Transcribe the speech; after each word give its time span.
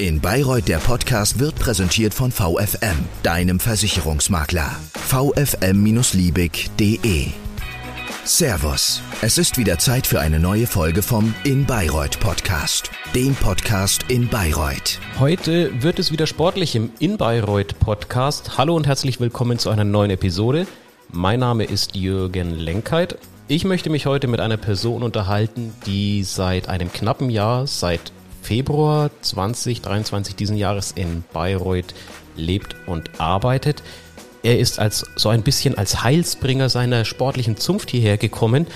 In 0.00 0.18
Bayreuth 0.18 0.66
der 0.66 0.78
Podcast 0.78 1.38
wird 1.40 1.56
präsentiert 1.56 2.14
von 2.14 2.32
VFM, 2.32 3.04
deinem 3.22 3.60
Versicherungsmakler. 3.60 4.74
vfm-liebig.de 4.94 7.26
Servus, 8.24 9.02
es 9.20 9.36
ist 9.36 9.58
wieder 9.58 9.78
Zeit 9.78 10.06
für 10.06 10.20
eine 10.20 10.40
neue 10.40 10.66
Folge 10.66 11.02
vom 11.02 11.34
In 11.44 11.66
Bayreuth 11.66 12.18
Podcast, 12.18 12.90
dem 13.14 13.34
Podcast 13.34 14.06
in 14.08 14.26
Bayreuth. 14.26 14.98
Heute 15.18 15.82
wird 15.82 15.98
es 15.98 16.10
wieder 16.10 16.26
sportlich 16.26 16.74
im 16.74 16.92
In 16.98 17.18
Bayreuth 17.18 17.78
Podcast. 17.78 18.56
Hallo 18.56 18.74
und 18.76 18.86
herzlich 18.86 19.20
willkommen 19.20 19.58
zu 19.58 19.68
einer 19.68 19.84
neuen 19.84 20.12
Episode. 20.12 20.66
Mein 21.12 21.40
Name 21.40 21.64
ist 21.64 21.94
Jürgen 21.94 22.58
Lenkheit. 22.58 23.18
Ich 23.48 23.66
möchte 23.66 23.90
mich 23.90 24.06
heute 24.06 24.28
mit 24.28 24.40
einer 24.40 24.56
Person 24.56 25.02
unterhalten, 25.02 25.74
die 25.84 26.24
seit 26.24 26.70
einem 26.70 26.90
knappen 26.90 27.28
Jahr, 27.28 27.66
seit 27.66 28.12
Februar 28.42 29.10
2023 29.22 30.36
diesen 30.36 30.56
Jahres 30.56 30.92
in 30.92 31.24
Bayreuth 31.32 31.94
lebt 32.36 32.76
und 32.86 33.20
arbeitet. 33.20 33.82
Er 34.42 34.58
ist 34.58 34.78
als 34.78 35.04
so 35.16 35.28
ein 35.28 35.42
bisschen 35.42 35.76
als 35.76 36.02
Heilsbringer 36.02 36.68
seiner 36.68 37.04
sportlichen 37.04 37.56
Zunft 37.56 37.90
hierher 37.90 38.16
gekommen 38.16 38.66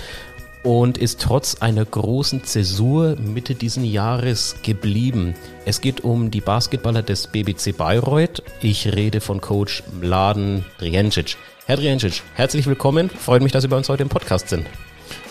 und 0.65 0.97
ist 0.97 1.21
trotz 1.21 1.55
einer 1.61 1.85
großen 1.85 2.43
Zäsur 2.43 3.15
Mitte 3.17 3.53
diesen 3.53 3.85
Jahres 3.85 4.55
geblieben. 4.63 5.35
Es 5.65 5.79
geht 5.79 6.03
um 6.03 6.31
die 6.31 6.41
Basketballer 6.41 7.03
des 7.03 7.27
BBC 7.27 7.77
Bayreuth. 7.77 8.41
Ich 8.61 8.87
rede 8.95 9.21
von 9.21 9.41
Coach 9.41 9.83
Mladen 10.01 10.65
Driencic. 10.79 11.37
Herr 11.67 11.77
Driencic, 11.77 12.23
herzlich 12.33 12.65
willkommen. 12.65 13.09
Freut 13.09 13.43
mich, 13.43 13.51
dass 13.51 13.61
Sie 13.61 13.67
bei 13.67 13.77
uns 13.77 13.89
heute 13.89 14.03
im 14.03 14.09
Podcast 14.09 14.49
sind. 14.49 14.65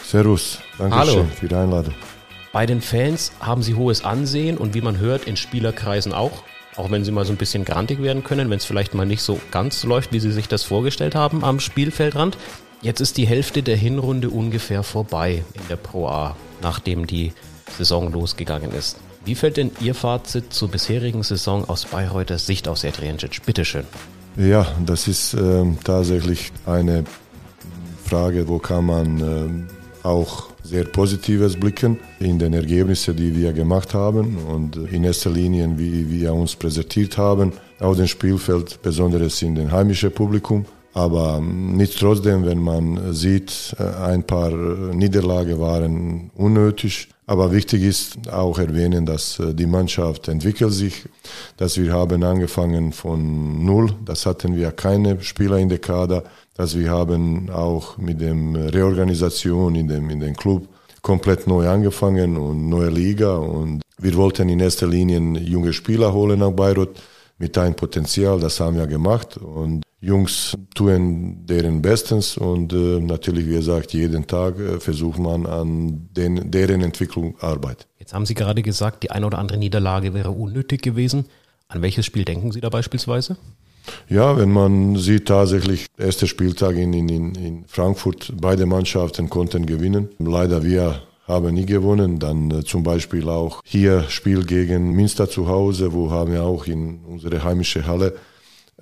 Servus, 0.04 0.58
danke 0.78 0.96
Hallo. 0.96 1.12
schön 1.12 1.30
für 1.30 1.48
die 1.48 1.54
Einladung. 1.54 1.94
Bei 2.54 2.66
den 2.66 2.80
Fans 2.80 3.32
haben 3.40 3.64
sie 3.64 3.74
hohes 3.74 4.04
Ansehen 4.04 4.58
und 4.58 4.74
wie 4.74 4.80
man 4.80 4.98
hört, 4.98 5.24
in 5.24 5.36
Spielerkreisen 5.36 6.12
auch. 6.12 6.44
Auch 6.76 6.88
wenn 6.88 7.04
sie 7.04 7.10
mal 7.10 7.24
so 7.24 7.32
ein 7.32 7.36
bisschen 7.36 7.64
grantig 7.64 8.00
werden 8.00 8.22
können, 8.22 8.48
wenn 8.48 8.58
es 8.58 8.64
vielleicht 8.64 8.94
mal 8.94 9.06
nicht 9.06 9.22
so 9.22 9.40
ganz 9.50 9.82
läuft, 9.82 10.12
wie 10.12 10.20
sie 10.20 10.30
sich 10.30 10.46
das 10.46 10.62
vorgestellt 10.62 11.16
haben 11.16 11.42
am 11.42 11.58
Spielfeldrand. 11.58 12.38
Jetzt 12.80 13.00
ist 13.00 13.16
die 13.16 13.26
Hälfte 13.26 13.64
der 13.64 13.76
Hinrunde 13.76 14.30
ungefähr 14.30 14.84
vorbei 14.84 15.42
in 15.54 15.62
der 15.68 15.74
Pro 15.74 16.06
A, 16.06 16.36
nachdem 16.62 17.08
die 17.08 17.32
Saison 17.76 18.12
losgegangen 18.12 18.70
ist. 18.70 18.98
Wie 19.24 19.34
fällt 19.34 19.56
denn 19.56 19.72
Ihr 19.80 19.96
Fazit 19.96 20.52
zur 20.52 20.68
bisherigen 20.68 21.24
Saison 21.24 21.68
aus 21.68 21.86
Bayreuther 21.86 22.38
Sicht 22.38 22.68
aus, 22.68 22.84
Herr 22.84 22.92
Triancic? 22.92 23.44
Bitteschön. 23.44 23.84
Ja, 24.36 24.64
das 24.86 25.08
ist 25.08 25.34
ähm, 25.34 25.78
tatsächlich 25.82 26.52
eine 26.66 27.02
Frage, 28.04 28.46
wo 28.46 28.60
kann 28.60 28.86
man 28.86 29.18
ähm, 29.18 29.66
auch 30.04 30.53
sehr 30.64 30.84
Positives 30.84 31.56
blicken 31.56 31.98
in 32.18 32.38
den 32.38 32.54
Ergebnissen, 32.54 33.14
die 33.14 33.36
wir 33.36 33.52
gemacht 33.52 33.92
haben 33.92 34.38
und 34.48 34.76
in 34.90 35.04
erster 35.04 35.30
Linie, 35.30 35.70
wie 35.76 36.10
wir 36.10 36.32
uns 36.32 36.56
präsentiert 36.56 37.18
haben 37.18 37.52
auf 37.80 37.96
dem 37.96 38.06
Spielfeld, 38.06 38.80
besonders 38.82 39.42
in 39.42 39.54
dem 39.54 39.70
heimischen 39.70 40.10
Publikum. 40.10 40.64
Aber 40.94 41.40
nicht 41.40 41.98
trotzdem, 41.98 42.46
wenn 42.46 42.60
man 42.60 43.12
sieht, 43.12 43.74
ein 43.78 44.22
paar 44.22 44.50
Niederlagen 44.50 45.58
waren 45.58 46.30
unnötig. 46.36 47.08
Aber 47.26 47.50
wichtig 47.52 47.82
ist 47.82 48.30
auch 48.30 48.58
erwähnen, 48.58 49.04
dass 49.04 49.42
die 49.54 49.66
Mannschaft 49.66 50.28
entwickelt 50.28 50.72
sich, 50.72 51.04
dass 51.56 51.78
wir 51.78 51.92
haben 51.92 52.22
angefangen 52.22 52.92
von 52.92 53.64
Null, 53.64 53.90
das 54.04 54.24
hatten 54.24 54.56
wir 54.56 54.70
keine 54.72 55.20
Spieler 55.22 55.58
in 55.58 55.68
der 55.68 55.78
Kader, 55.78 56.22
dass 56.54 56.78
wir 56.78 56.90
haben 56.90 57.50
auch 57.50 57.98
mit 57.98 58.20
dem 58.20 58.54
Reorganisation 58.56 59.74
in 59.74 59.88
dem, 59.88 60.08
in 60.10 60.20
dem 60.20 60.36
Club 60.36 60.68
komplett 61.02 61.46
neu 61.46 61.68
angefangen 61.68 62.36
und 62.36 62.68
neue 62.68 62.90
Liga 62.90 63.36
und 63.36 63.82
wir 63.98 64.14
wollten 64.14 64.48
in 64.48 64.60
erster 64.60 64.86
Linie 64.86 65.20
junge 65.40 65.72
Spieler 65.72 66.12
holen 66.12 66.40
nach 66.40 66.50
Bayreuth 66.50 67.00
mit 67.38 67.58
einem 67.58 67.74
Potenzial, 67.74 68.38
das 68.40 68.60
haben 68.60 68.76
wir 68.76 68.86
gemacht 68.86 69.36
und 69.36 69.82
Jungs 70.00 70.56
tun 70.74 71.46
deren 71.46 71.80
Bestens 71.80 72.36
und 72.36 72.72
äh, 72.72 73.00
natürlich, 73.00 73.46
wie 73.46 73.54
gesagt, 73.54 73.94
jeden 73.94 74.26
Tag 74.26 74.58
äh, 74.58 74.78
versucht 74.78 75.18
man 75.18 75.46
an 75.46 76.08
den, 76.12 76.50
deren 76.50 76.82
Entwicklung 76.82 77.36
Arbeit. 77.40 77.86
Jetzt 77.98 78.12
haben 78.12 78.26
Sie 78.26 78.34
gerade 78.34 78.60
gesagt, 78.62 79.02
die 79.02 79.10
eine 79.10 79.26
oder 79.26 79.38
andere 79.38 79.56
Niederlage 79.56 80.12
wäre 80.12 80.30
unnötig 80.30 80.82
gewesen. 80.82 81.24
An 81.68 81.80
welches 81.80 82.04
Spiel 82.04 82.24
denken 82.24 82.52
Sie 82.52 82.60
da 82.60 82.68
beispielsweise? 82.68 83.38
Ja, 84.08 84.36
wenn 84.36 84.50
man 84.50 84.96
sieht 84.96 85.26
tatsächlich, 85.26 85.86
erster 85.98 86.26
Spieltag 86.26 86.76
in, 86.76 86.92
in, 86.92 87.08
in 87.34 87.64
Frankfurt, 87.66 88.32
beide 88.40 88.66
Mannschaften 88.66 89.28
konnten 89.28 89.66
gewinnen. 89.66 90.08
Leider 90.18 90.62
wir 90.62 91.02
haben 91.26 91.54
nie 91.54 91.66
gewonnen. 91.66 92.18
Dann 92.18 92.50
äh, 92.50 92.64
zum 92.64 92.82
Beispiel 92.82 93.28
auch 93.28 93.60
hier 93.64 94.04
Spiel 94.08 94.44
gegen 94.44 94.92
Münster 94.92 95.28
zu 95.28 95.48
Hause, 95.48 95.92
wo 95.92 96.10
haben 96.10 96.32
wir 96.32 96.42
auch 96.42 96.66
in 96.66 97.00
unsere 97.06 97.42
heimische 97.42 97.86
Halle 97.86 98.14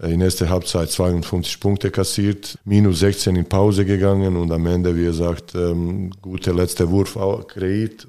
in 0.00 0.20
erster 0.20 0.48
Halbzeit 0.48 0.90
52 0.90 1.60
Punkte 1.60 1.90
kassiert, 1.90 2.58
minus 2.64 3.00
16 3.00 3.36
in 3.36 3.44
Pause 3.44 3.84
gegangen 3.84 4.36
und 4.36 4.50
am 4.50 4.66
Ende, 4.66 4.96
wie 4.96 5.04
gesagt, 5.04 5.54
ähm, 5.54 6.10
guter 6.22 6.54
letzter 6.54 6.90
Wurf 6.90 7.16
auch 7.16 7.46
kreiert. 7.46 8.06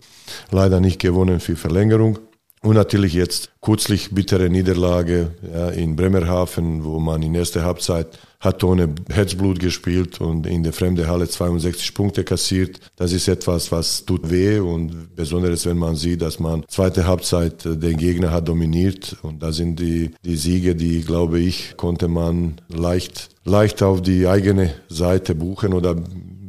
Leider 0.50 0.80
nicht 0.80 1.00
gewonnen 1.00 1.40
für 1.40 1.56
Verlängerung. 1.56 2.20
Und 2.64 2.76
natürlich 2.76 3.14
jetzt 3.14 3.50
kürzlich 3.62 4.12
bittere 4.12 4.50
Niederlage 4.50 5.32
ja, 5.54 5.68
in 5.70 5.98
Bremerhaven, 5.98 6.86
wo 6.86 6.98
man 6.98 7.22
in 7.22 7.36
erster 7.36 7.66
Halbzeit 7.66 8.18
hat 8.40 8.64
ohne 8.64 8.96
Herzblut 9.10 9.60
gespielt 9.60 10.22
und 10.22 10.48
in 10.48 10.64
der 10.64 10.72
fremden 10.72 11.08
Halle 11.08 11.28
62 11.28 11.94
Punkte 11.94 12.24
kassiert. 12.24 12.80
Das 12.96 13.12
ist 13.12 13.28
etwas, 13.28 13.74
was 13.74 14.06
tut 14.06 14.30
weh 14.30 14.60
und 14.60 15.14
besonders 15.14 15.66
wenn 15.66 15.78
man 15.78 15.98
sieht, 15.98 16.22
dass 16.22 16.40
man 16.40 16.64
zweite 16.70 17.06
Halbzeit 17.06 17.66
den 17.66 17.98
Gegner 17.98 18.32
hat 18.32 18.48
dominiert 18.48 19.18
und 19.24 19.44
da 19.44 19.52
sind 19.52 19.78
die, 19.82 20.12
die 20.24 20.38
Siege, 20.38 20.74
die 20.74 21.02
glaube 21.02 21.40
ich, 21.40 21.76
konnte 21.76 22.08
man 22.08 22.62
leicht, 22.70 23.30
leicht 23.44 23.84
auf 23.84 24.02
die 24.02 24.26
eigene 24.26 24.74
Seite 24.88 25.36
buchen 25.36 25.74
oder 25.74 25.98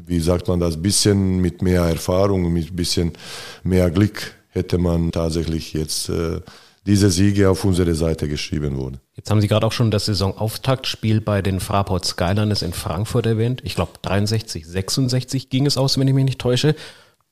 wie 0.06 0.20
sagt 0.20 0.46
man 0.46 0.60
das, 0.60 0.81
bisschen 0.81 1.41
mit 1.41 1.60
mehr 1.60 1.82
Erfahrung, 1.82 2.52
mit 2.52 2.76
bisschen 2.76 3.12
mehr 3.64 3.91
Glück 3.91 4.34
hätte 4.54 4.78
man 4.78 5.10
tatsächlich 5.12 5.72
jetzt 5.72 6.09
äh, 6.09 6.41
diese 6.87 7.10
Siege 7.10 7.50
auf 7.50 7.65
unsere 7.65 7.94
Seite 7.94 8.28
geschrieben 8.28 8.76
worden. 8.76 9.00
Jetzt 9.16 9.31
haben 9.31 9.41
Sie 9.41 9.48
gerade 9.48 9.66
auch 9.66 9.72
schon 9.72 9.91
das 9.91 10.06
Saisonauftaktspiel 10.06 11.20
bei 11.20 11.42
den 11.42 11.60
Fraport 11.60 12.04
Skyliners 12.04 12.62
in 12.62 12.72
Frankfurt 12.72 13.26
erwähnt. 13.26 13.62
Ich 13.64 13.75
glaube 13.75 13.93
63, 14.03 14.66
66 14.66 15.48
ging 15.50 15.66
es 15.66 15.76
aus, 15.76 15.98
wenn 15.98 16.09
ich 16.09 16.14
mich 16.14 16.25
nicht 16.25 16.41
täusche. 16.41 16.75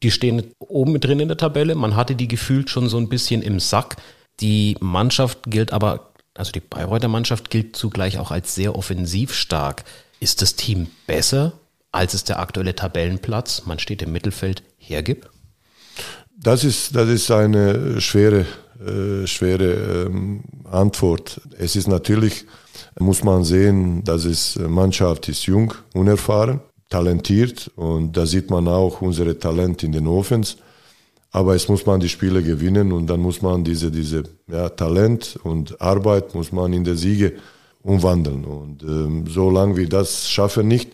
Die 0.03 0.11
stehen 0.11 0.43
oben 0.59 0.99
drin 1.00 1.21
in 1.21 1.28
der 1.28 1.37
Tabelle. 1.37 1.75
Man 1.75 1.97
hatte 1.97 2.16
die 2.16 2.28
gefühlt 2.28 2.71
schon 2.71 2.88
so 2.88 2.99
ein 2.99 3.09
bisschen 3.09 3.43
im 3.43 3.61
Sack. 3.61 3.97
Die 4.41 4.77
Mannschaft 4.81 5.38
gilt 5.47 5.72
aber, 5.72 6.12
also 6.34 6.50
die 6.50 6.61
Bayreuther 6.61 7.09
Mannschaft 7.09 7.50
gilt 7.50 7.77
zugleich 7.77 8.19
auch 8.19 8.32
als 8.32 8.55
sehr 8.55 8.75
offensiv 8.75 9.32
stark. 9.32 9.84
Ist 10.19 10.43
das 10.43 10.56
Team 10.56 10.88
besser, 11.06 11.53
als 11.93 12.15
es 12.15 12.25
der 12.25 12.41
aktuelle 12.41 12.75
Tabellenplatz, 12.75 13.66
man 13.66 13.78
steht 13.78 14.03
im 14.03 14.12
Mittelfeld, 14.12 14.62
hergibt? 14.78 15.28
Das 16.42 16.64
ist, 16.64 16.97
das 16.97 17.08
ist 17.08 17.30
eine 17.30 18.00
schwere, 18.00 18.47
äh, 18.84 19.26
schwere 19.26 20.06
ähm, 20.06 20.42
Antwort. 20.64 21.41
Es 21.56 21.76
ist 21.76 21.86
natürlich, 21.86 22.47
muss 22.98 23.22
man 23.22 23.44
sehen, 23.44 24.03
dass 24.03 24.25
es 24.25 24.58
Mannschaft 24.58 25.28
ist 25.28 25.47
jung, 25.47 25.72
unerfahren, 25.94 26.60
talentiert 26.88 27.70
und 27.76 28.16
da 28.16 28.26
sieht 28.26 28.50
man 28.50 28.66
auch 28.66 29.00
unsere 29.02 29.38
Talent 29.38 29.84
in 29.84 29.92
den 29.92 30.08
Offens. 30.08 30.56
Aber 31.31 31.54
es 31.54 31.69
muss 31.69 31.86
man 31.86 32.00
die 32.00 32.08
Spiele 32.08 32.42
gewinnen 32.42 32.92
und 32.92 33.06
dann 33.06 33.20
muss 33.20 33.41
man 33.41 33.62
diese, 33.64 33.91
diese 33.91 34.25
ja, 34.48 34.69
Talent 34.69 35.38
und 35.44 35.81
Arbeit 35.81 36.34
muss 36.34 36.52
man 36.52 36.72
in 36.72 36.84
der 36.84 36.97
Siege 36.97 37.34
umwandeln. 37.82 38.44
Und 38.44 38.82
ähm, 38.82 39.25
solange 39.28 39.76
wir 39.76 39.88
das 39.88 40.28
schaffen 40.28 40.69
nicht, 40.69 40.91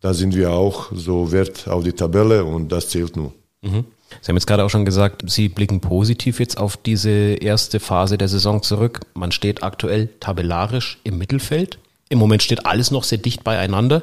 da 0.00 0.14
sind 0.14 0.34
wir 0.34 0.52
auch 0.52 0.92
so 0.94 1.32
wert 1.32 1.68
auf 1.68 1.82
die 1.84 1.92
Tabelle 1.92 2.44
und 2.44 2.70
das 2.70 2.88
zählt 2.88 3.16
nur. 3.16 3.32
Mhm. 3.62 3.84
Sie 4.20 4.28
haben 4.28 4.36
jetzt 4.36 4.46
gerade 4.46 4.64
auch 4.64 4.70
schon 4.70 4.84
gesagt, 4.84 5.22
Sie 5.26 5.48
blicken 5.48 5.80
positiv 5.80 6.40
jetzt 6.40 6.58
auf 6.58 6.76
diese 6.76 7.10
erste 7.10 7.80
Phase 7.80 8.18
der 8.18 8.28
Saison 8.28 8.62
zurück. 8.62 9.00
Man 9.14 9.32
steht 9.32 9.62
aktuell 9.62 10.08
tabellarisch 10.20 10.98
im 11.04 11.18
Mittelfeld. 11.18 11.78
Im 12.08 12.18
Moment 12.18 12.42
steht 12.42 12.66
alles 12.66 12.90
noch 12.90 13.04
sehr 13.04 13.18
dicht 13.18 13.44
beieinander. 13.44 14.02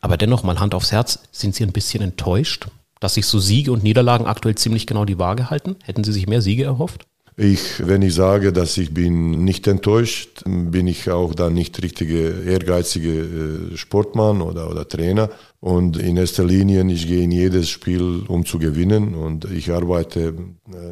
Aber 0.00 0.16
dennoch 0.16 0.42
mal 0.42 0.60
Hand 0.60 0.74
aufs 0.74 0.92
Herz, 0.92 1.20
sind 1.32 1.54
Sie 1.54 1.64
ein 1.64 1.72
bisschen 1.72 2.02
enttäuscht, 2.02 2.68
dass 3.00 3.14
sich 3.14 3.26
so 3.26 3.38
Siege 3.38 3.72
und 3.72 3.82
Niederlagen 3.82 4.26
aktuell 4.26 4.54
ziemlich 4.54 4.86
genau 4.86 5.04
die 5.04 5.18
Waage 5.18 5.50
halten? 5.50 5.76
Hätten 5.84 6.04
Sie 6.04 6.12
sich 6.12 6.26
mehr 6.26 6.42
Siege 6.42 6.64
erhofft? 6.64 7.06
Ich, 7.40 7.86
wenn 7.86 8.02
ich 8.02 8.14
sage, 8.14 8.52
dass 8.52 8.76
ich 8.78 8.92
bin 8.92 9.44
nicht 9.44 9.68
enttäuscht, 9.68 10.42
bin 10.44 10.88
ich 10.88 11.08
auch 11.08 11.36
dann 11.36 11.54
nicht 11.54 11.80
richtige 11.80 12.30
ehrgeizige 12.44 13.76
Sportmann 13.76 14.42
oder, 14.42 14.68
oder 14.68 14.88
Trainer. 14.88 15.30
Und 15.60 15.96
in 15.98 16.16
erster 16.16 16.42
Linie, 16.42 16.84
ich 16.90 17.06
gehe 17.06 17.22
in 17.22 17.30
jedes 17.30 17.68
Spiel, 17.70 18.24
um 18.26 18.44
zu 18.44 18.58
gewinnen. 18.58 19.14
Und 19.14 19.44
ich 19.52 19.70
arbeite 19.70 20.34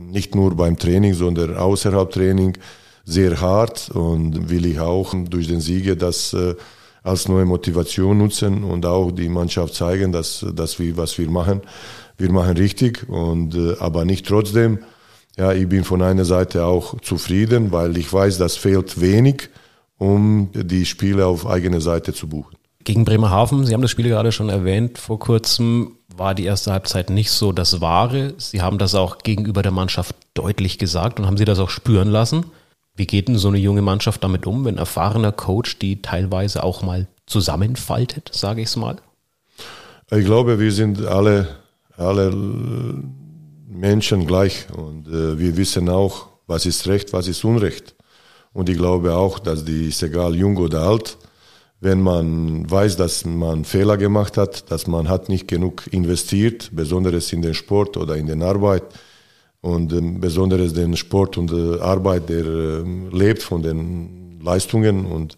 nicht 0.09 0.37
nur 0.37 0.55
beim 0.55 0.79
Training, 0.79 1.15
sondern 1.15 1.57
außerhalb 1.57 2.13
Training 2.13 2.57
sehr 3.05 3.41
hart 3.41 3.91
und 3.91 4.49
will 4.49 4.67
ich 4.67 4.79
auch 4.79 5.15
durch 5.29 5.49
den 5.49 5.61
Siege 5.61 5.97
das 5.97 6.37
als 7.03 7.27
neue 7.27 7.45
Motivation 7.45 8.19
nutzen 8.19 8.63
und 8.63 8.87
auch 8.87 9.11
die 9.11 9.29
Mannschaft 9.29 9.75
zeigen, 9.75 10.13
dass, 10.13 10.47
dass 10.55 10.79
wir, 10.79 10.97
was 10.97 11.19
wir 11.19 11.29
machen, 11.29 11.63
wir 12.19 12.31
machen 12.31 12.57
richtig 12.57 13.09
und, 13.09 13.57
aber 13.81 14.05
nicht 14.05 14.29
trotzdem 14.29 14.79
ja, 15.37 15.53
ich 15.53 15.69
bin 15.69 15.85
von 15.85 16.03
einer 16.03 16.25
Seite 16.25 16.65
auch 16.65 17.01
zufrieden, 17.01 17.73
weil 17.73 17.97
ich 17.99 18.13
weiß, 18.13 18.39
das 18.39 18.57
fehlt 18.57 19.01
wenig, 19.01 19.49
um 19.99 20.51
die 20.55 20.87
Spiele 20.87 21.27
auf 21.27 21.47
eigene 21.47 21.81
Seite 21.81 22.13
zu 22.13 22.29
buchen. 22.29 22.57
Gegen 22.85 23.05
Bremerhaven, 23.05 23.67
Sie 23.67 23.75
haben 23.75 23.83
das 23.83 23.91
Spiel 23.91 24.09
gerade 24.09 24.33
schon 24.33 24.49
erwähnt, 24.49 24.99
vor 24.99 25.19
kurzem 25.19 25.97
war 26.17 26.35
die 26.35 26.45
erste 26.45 26.73
Halbzeit 26.73 27.11
nicht 27.11 27.31
so 27.31 27.53
das 27.53 27.81
Wahre. 27.81 28.35
Sie 28.39 28.63
haben 28.63 28.79
das 28.79 28.95
auch 28.95 29.19
gegenüber 29.19 29.63
der 29.63 29.73
Mannschaft 29.73 30.15
deutlich 30.35 30.79
gesagt 30.79 31.19
und 31.19 31.27
haben 31.27 31.37
sie 31.37 31.45
das 31.45 31.59
auch 31.59 31.71
spüren 31.71 32.09
lassen. 32.09 32.47
Wie 32.95 33.07
geht 33.07 33.29
denn 33.29 33.37
so 33.37 33.49
eine 33.49 33.59
junge 33.59 33.83
Mannschaft 33.83 34.25
damit 34.25 34.47
um, 34.47 34.65
wenn 34.65 34.77
ein 34.77 34.79
erfahrener 34.79 35.33
Coach 35.33 35.79
die 35.79 36.01
teilweise 36.01 36.63
auch 36.63 36.83
mal 36.83 37.07
zusammenfaltet, 37.27 38.31
sage 38.33 38.63
ich 38.63 38.69
es 38.69 38.77
mal? 38.77 38.97
Ich 40.11 40.25
glaube, 40.25 40.59
wir 40.59 40.73
sind 40.73 41.05
alle, 41.05 41.49
alle 41.97 42.33
Menschen 43.79 44.27
gleich. 44.27 44.67
Und 44.77 45.09
äh, 45.09 45.39
wir 45.39 45.57
wissen 45.57 45.89
auch, 45.89 46.29
was 46.47 46.67
ist 46.67 46.87
Recht, 46.87 47.13
was 47.13 47.29
ist 47.29 47.45
Unrecht. 47.45 47.95
Und 48.53 48.69
ich 48.69 48.77
glaube 48.77 49.15
auch, 49.15 49.39
dass 49.39 49.65
die 49.65 49.89
ist 49.89 50.03
egal 50.03 50.35
jung 50.35 50.57
oder 50.57 50.83
alt, 50.83 51.19
wenn 51.81 52.01
man 52.01 52.71
weiß, 52.71 52.97
dass 52.97 53.25
man 53.25 53.65
Fehler 53.65 53.99
gemacht 53.99 54.39
hat, 54.39 54.71
dass 54.71 54.87
man 54.87 55.09
hat 55.09 55.29
nicht 55.29 55.47
genug 55.47 55.87
investiert, 55.91 56.71
besonders 56.73 57.33
in 57.33 57.43
den 57.43 57.55
Sport 57.55 57.97
oder 57.97 58.17
in 58.17 58.27
den 58.27 58.43
Arbeit. 58.43 58.85
Und 59.61 59.93
äh, 59.93 60.01
besonders 60.01 60.73
den 60.73 60.97
Sport 60.97 61.37
und 61.37 61.53
äh, 61.53 61.81
Arbeit, 61.81 62.29
der 62.29 62.45
äh, 62.45 62.83
lebt 63.13 63.43
von 63.43 63.63
den 63.63 64.41
Leistungen 64.43 65.07
und 65.07 65.37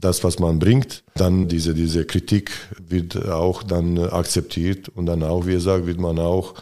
das, 0.00 0.22
was 0.22 0.38
man 0.38 0.58
bringt, 0.58 1.02
dann 1.14 1.48
diese, 1.48 1.74
diese 1.74 2.04
Kritik 2.04 2.50
wird 2.88 3.28
auch 3.28 3.62
dann 3.62 3.98
akzeptiert. 3.98 4.88
Und 4.88 5.06
dann 5.06 5.22
auch, 5.22 5.46
wie 5.46 5.52
gesagt, 5.52 5.86
wird 5.86 5.98
man 5.98 6.18
auch 6.18 6.54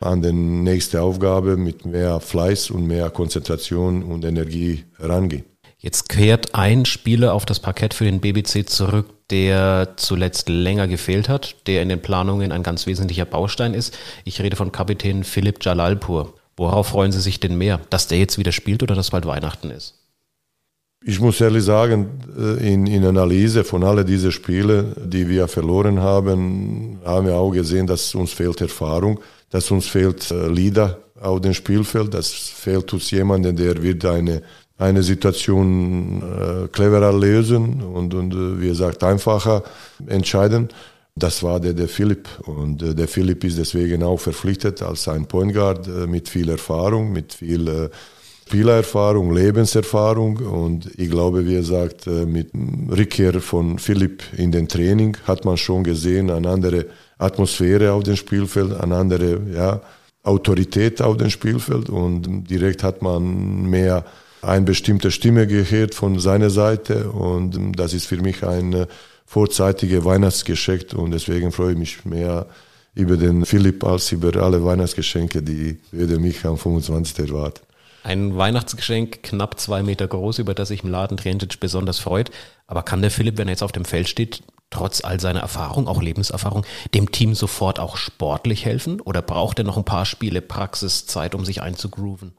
an 0.00 0.22
die 0.22 0.32
nächste 0.32 1.02
Aufgabe 1.02 1.56
mit 1.56 1.84
mehr 1.84 2.20
Fleiß 2.20 2.70
und 2.70 2.86
mehr 2.86 3.10
Konzentration 3.10 4.02
und 4.02 4.24
Energie 4.24 4.84
rangehen. 4.98 5.44
Jetzt 5.78 6.10
kehrt 6.10 6.54
ein 6.54 6.84
Spieler 6.84 7.32
auf 7.32 7.46
das 7.46 7.58
Parkett 7.58 7.94
für 7.94 8.04
den 8.04 8.20
BBC 8.20 8.68
zurück, 8.68 9.06
der 9.30 9.94
zuletzt 9.96 10.48
länger 10.48 10.88
gefehlt 10.88 11.28
hat, 11.28 11.56
der 11.66 11.82
in 11.82 11.88
den 11.88 12.02
Planungen 12.02 12.52
ein 12.52 12.62
ganz 12.62 12.86
wesentlicher 12.86 13.24
Baustein 13.24 13.72
ist. 13.72 13.96
Ich 14.24 14.42
rede 14.42 14.56
von 14.56 14.72
Kapitän 14.72 15.24
Philipp 15.24 15.64
Jalalpur. 15.64 16.34
Worauf 16.56 16.88
freuen 16.88 17.12
Sie 17.12 17.20
sich 17.20 17.40
denn 17.40 17.56
mehr? 17.56 17.80
Dass 17.88 18.08
der 18.08 18.18
jetzt 18.18 18.36
wieder 18.36 18.52
spielt 18.52 18.82
oder 18.82 18.94
dass 18.94 19.10
bald 19.10 19.24
Weihnachten 19.24 19.70
ist? 19.70 19.94
Ich 21.02 21.18
muss 21.18 21.40
ehrlich 21.40 21.64
sagen, 21.64 22.20
äh, 22.38 22.74
in, 22.74 22.86
in 22.86 23.06
Analyse 23.06 23.64
von 23.64 23.82
all 23.82 24.04
diesen 24.04 24.32
Spielen, 24.32 24.94
die 25.02 25.30
wir 25.30 25.48
verloren 25.48 26.00
haben, 26.00 26.98
haben 27.06 27.26
wir 27.26 27.36
auch 27.36 27.52
gesehen, 27.52 27.86
dass 27.86 28.14
uns 28.14 28.32
fehlt 28.32 28.60
Erfahrung 28.60 29.18
dass 29.50 29.70
uns 29.70 29.86
fehlt 29.86 30.30
äh, 30.30 30.48
Leader 30.48 30.98
auf 31.20 31.40
dem 31.40 31.54
Spielfeld, 31.54 32.14
das 32.14 32.32
fehlt 32.32 32.92
uns 32.92 33.10
jemanden, 33.10 33.56
der 33.56 33.82
wird 33.82 34.04
eine 34.04 34.42
eine 34.80 35.02
Situation 35.02 36.22
äh, 36.22 36.68
cleverer 36.68 37.12
lösen 37.12 37.82
und, 37.82 38.14
und 38.14 38.32
äh, 38.32 38.60
wie 38.60 38.68
gesagt 38.68 39.04
einfacher 39.04 39.62
entscheiden. 40.06 40.70
Das 41.14 41.42
war 41.42 41.60
der, 41.60 41.74
der 41.74 41.88
Philipp 41.88 42.28
und 42.46 42.82
äh, 42.82 42.94
der 42.94 43.06
Philipp 43.06 43.44
ist 43.44 43.58
deswegen 43.58 44.02
auch 44.02 44.18
verpflichtet 44.18 44.80
als 44.82 45.06
ein 45.06 45.26
Point 45.26 45.52
Guard 45.52 45.86
äh, 45.86 46.06
mit 46.06 46.30
viel 46.30 46.48
Erfahrung, 46.48 47.12
mit 47.12 47.34
viel 47.34 47.68
äh, 47.68 47.88
Spielererfahrung, 48.46 49.32
Lebenserfahrung 49.32 50.38
und 50.38 50.90
ich 50.98 51.08
glaube, 51.08 51.46
wie 51.46 51.54
gesagt, 51.54 52.06
äh, 52.06 52.26
mit 52.26 52.50
Rückkehr 52.90 53.40
von 53.40 53.78
Philipp 53.78 54.24
in 54.36 54.50
den 54.50 54.66
Training 54.66 55.16
hat 55.24 55.44
man 55.44 55.56
schon 55.56 55.84
gesehen, 55.84 56.30
eine 56.30 56.48
andere 56.48 56.86
Atmosphäre 57.20 57.92
auf 57.92 58.02
dem 58.02 58.16
Spielfeld, 58.16 58.78
eine 58.80 58.96
andere 58.96 59.40
ja, 59.52 59.80
Autorität 60.22 61.00
auf 61.02 61.16
dem 61.16 61.30
Spielfeld 61.30 61.88
und 61.88 62.44
direkt 62.50 62.82
hat 62.82 63.02
man 63.02 63.66
mehr 63.68 64.04
eine 64.42 64.64
bestimmte 64.64 65.10
Stimme 65.10 65.46
gehört 65.46 65.94
von 65.94 66.18
seiner 66.18 66.50
Seite 66.50 67.10
und 67.10 67.78
das 67.78 67.92
ist 67.92 68.06
für 68.06 68.16
mich 68.16 68.44
ein 68.44 68.86
vorzeitiges 69.26 70.04
Weihnachtsgeschenk 70.04 70.94
und 70.94 71.12
deswegen 71.12 71.52
freue 71.52 71.72
ich 71.72 71.78
mich 71.78 72.04
mehr 72.04 72.46
über 72.94 73.16
den 73.16 73.44
Philipp 73.44 73.84
als 73.84 74.10
über 74.12 74.42
alle 74.42 74.64
Weihnachtsgeschenke, 74.64 75.42
die 75.42 75.78
würde 75.92 76.18
mich 76.18 76.44
am 76.44 76.58
25. 76.58 77.28
erwarten. 77.28 77.60
Ein 78.02 78.36
Weihnachtsgeschenk 78.36 79.22
knapp 79.22 79.60
zwei 79.60 79.82
Meter 79.82 80.08
groß, 80.08 80.38
über 80.38 80.54
das 80.54 80.68
sich 80.68 80.82
im 80.82 80.90
Laden 80.90 81.18
Trentic 81.18 81.60
besonders 81.60 81.98
freut. 81.98 82.30
Aber 82.66 82.82
kann 82.82 83.02
der 83.02 83.10
Philipp, 83.10 83.36
wenn 83.36 83.48
er 83.48 83.52
jetzt 83.52 83.62
auf 83.62 83.72
dem 83.72 83.84
Feld 83.84 84.08
steht, 84.08 84.42
trotz 84.70 85.04
all 85.04 85.20
seiner 85.20 85.40
Erfahrung, 85.40 85.88
auch 85.88 86.00
Lebenserfahrung, 86.00 86.64
dem 86.94 87.10
Team 87.10 87.34
sofort 87.34 87.78
auch 87.78 87.96
sportlich 87.96 88.64
helfen? 88.64 89.00
Oder 89.00 89.22
braucht 89.22 89.58
er 89.58 89.64
noch 89.64 89.76
ein 89.76 89.84
paar 89.84 90.06
Spiele 90.06 90.40
Praxiszeit, 90.40 91.34
um 91.34 91.44
sich 91.44 91.62
einzugrooven? 91.62 92.32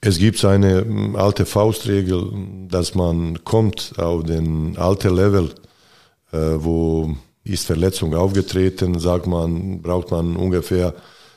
Es 0.00 0.18
gibt 0.18 0.44
eine 0.44 0.80
hm, 0.80 1.16
alte 1.16 1.46
Faustregel, 1.46 2.32
dass 2.68 2.94
man 2.94 3.44
kommt 3.44 3.94
auf 3.98 4.24
den 4.24 4.76
alten 4.76 5.14
Level, 5.14 5.54
äh, 6.32 6.38
wo 6.56 7.14
ist 7.44 7.66
Verletzung 7.66 8.14
aufgetreten, 8.14 8.98
sagt 8.98 9.26
man, 9.26 9.80
braucht 9.80 10.10
man 10.10 10.36
ungefähr 10.36 10.94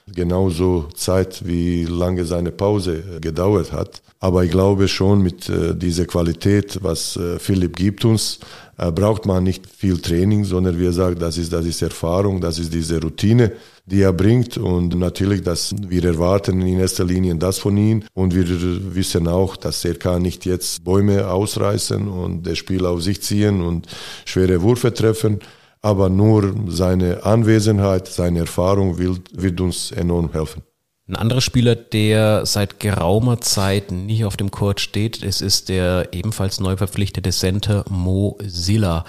genauso 0.08 0.90
Zeit, 0.96 1.46
wie 1.46 1.86
lange 1.86 2.26
seine 2.26 2.52
Pause 2.52 3.20
gedauert 3.22 3.72
hat. 3.72 4.02
Aber 4.24 4.44
ich 4.44 4.52
glaube 4.52 4.88
schon 4.88 5.24
mit 5.24 5.50
äh, 5.50 5.76
dieser 5.76 6.06
Qualität, 6.06 6.78
was 6.84 7.18
äh, 7.18 7.40
Philipp 7.40 7.76
gibt 7.76 8.06
uns, 8.06 8.40
äh, 8.78 8.92
braucht 8.92 9.26
man 9.26 9.44
nicht 9.44 9.66
viel 9.66 9.98
Training, 9.98 10.44
sondern 10.46 10.78
wie 10.80 10.86
er 10.86 10.94
sagt, 10.94 11.20
das 11.20 11.40
ist, 11.40 11.52
das 11.52 11.66
ist 11.66 11.82
Erfahrung, 11.82 12.40
das 12.40 12.60
ist 12.60 12.72
diese 12.72 13.02
Routine, 13.02 13.52
die 13.88 14.02
er 14.02 14.14
bringt. 14.14 14.60
Und 14.60 14.96
natürlich, 14.96 15.42
dass 15.42 15.74
wir 15.76 16.06
erwarten 16.06 16.62
in 16.62 16.80
erster 16.80 17.04
Linie 17.04 17.34
das 17.34 17.58
von 17.58 17.76
ihm. 17.76 18.04
Und 18.14 18.36
wir 18.36 18.46
wissen 18.94 19.28
auch, 19.28 19.56
dass 19.56 19.84
er 19.86 19.96
kann 19.96 20.22
nicht 20.22 20.46
jetzt 20.46 20.84
Bäume 20.84 21.28
ausreißen 21.28 22.08
und 22.08 22.46
das 22.46 22.60
Spiel 22.60 22.86
auf 22.86 23.02
sich 23.02 23.24
ziehen 23.24 23.62
und 23.62 23.88
schwere 24.26 24.62
Würfe 24.62 24.94
treffen 24.94 25.40
aber 25.84 26.10
nur 26.10 26.54
seine 26.68 27.24
Anwesenheit, 27.24 28.08
seine 28.08 28.42
Erfahrung 28.42 29.00
wird, 29.00 29.22
wird 29.34 29.60
uns 29.62 29.92
enorm 29.92 30.32
helfen. 30.32 30.62
Ein 31.12 31.18
anderer 31.18 31.42
Spieler, 31.42 31.76
der 31.76 32.46
seit 32.46 32.80
geraumer 32.80 33.42
Zeit 33.42 33.92
nicht 33.92 34.24
auf 34.24 34.38
dem 34.38 34.50
Court 34.50 34.80
steht, 34.80 35.22
es 35.22 35.42
ist 35.42 35.68
der 35.68 36.14
ebenfalls 36.14 36.62
neu 36.62 36.78
verpflichtete 36.78 37.32
Center 37.32 37.84
Mo 37.90 38.38
Silla. 38.42 39.04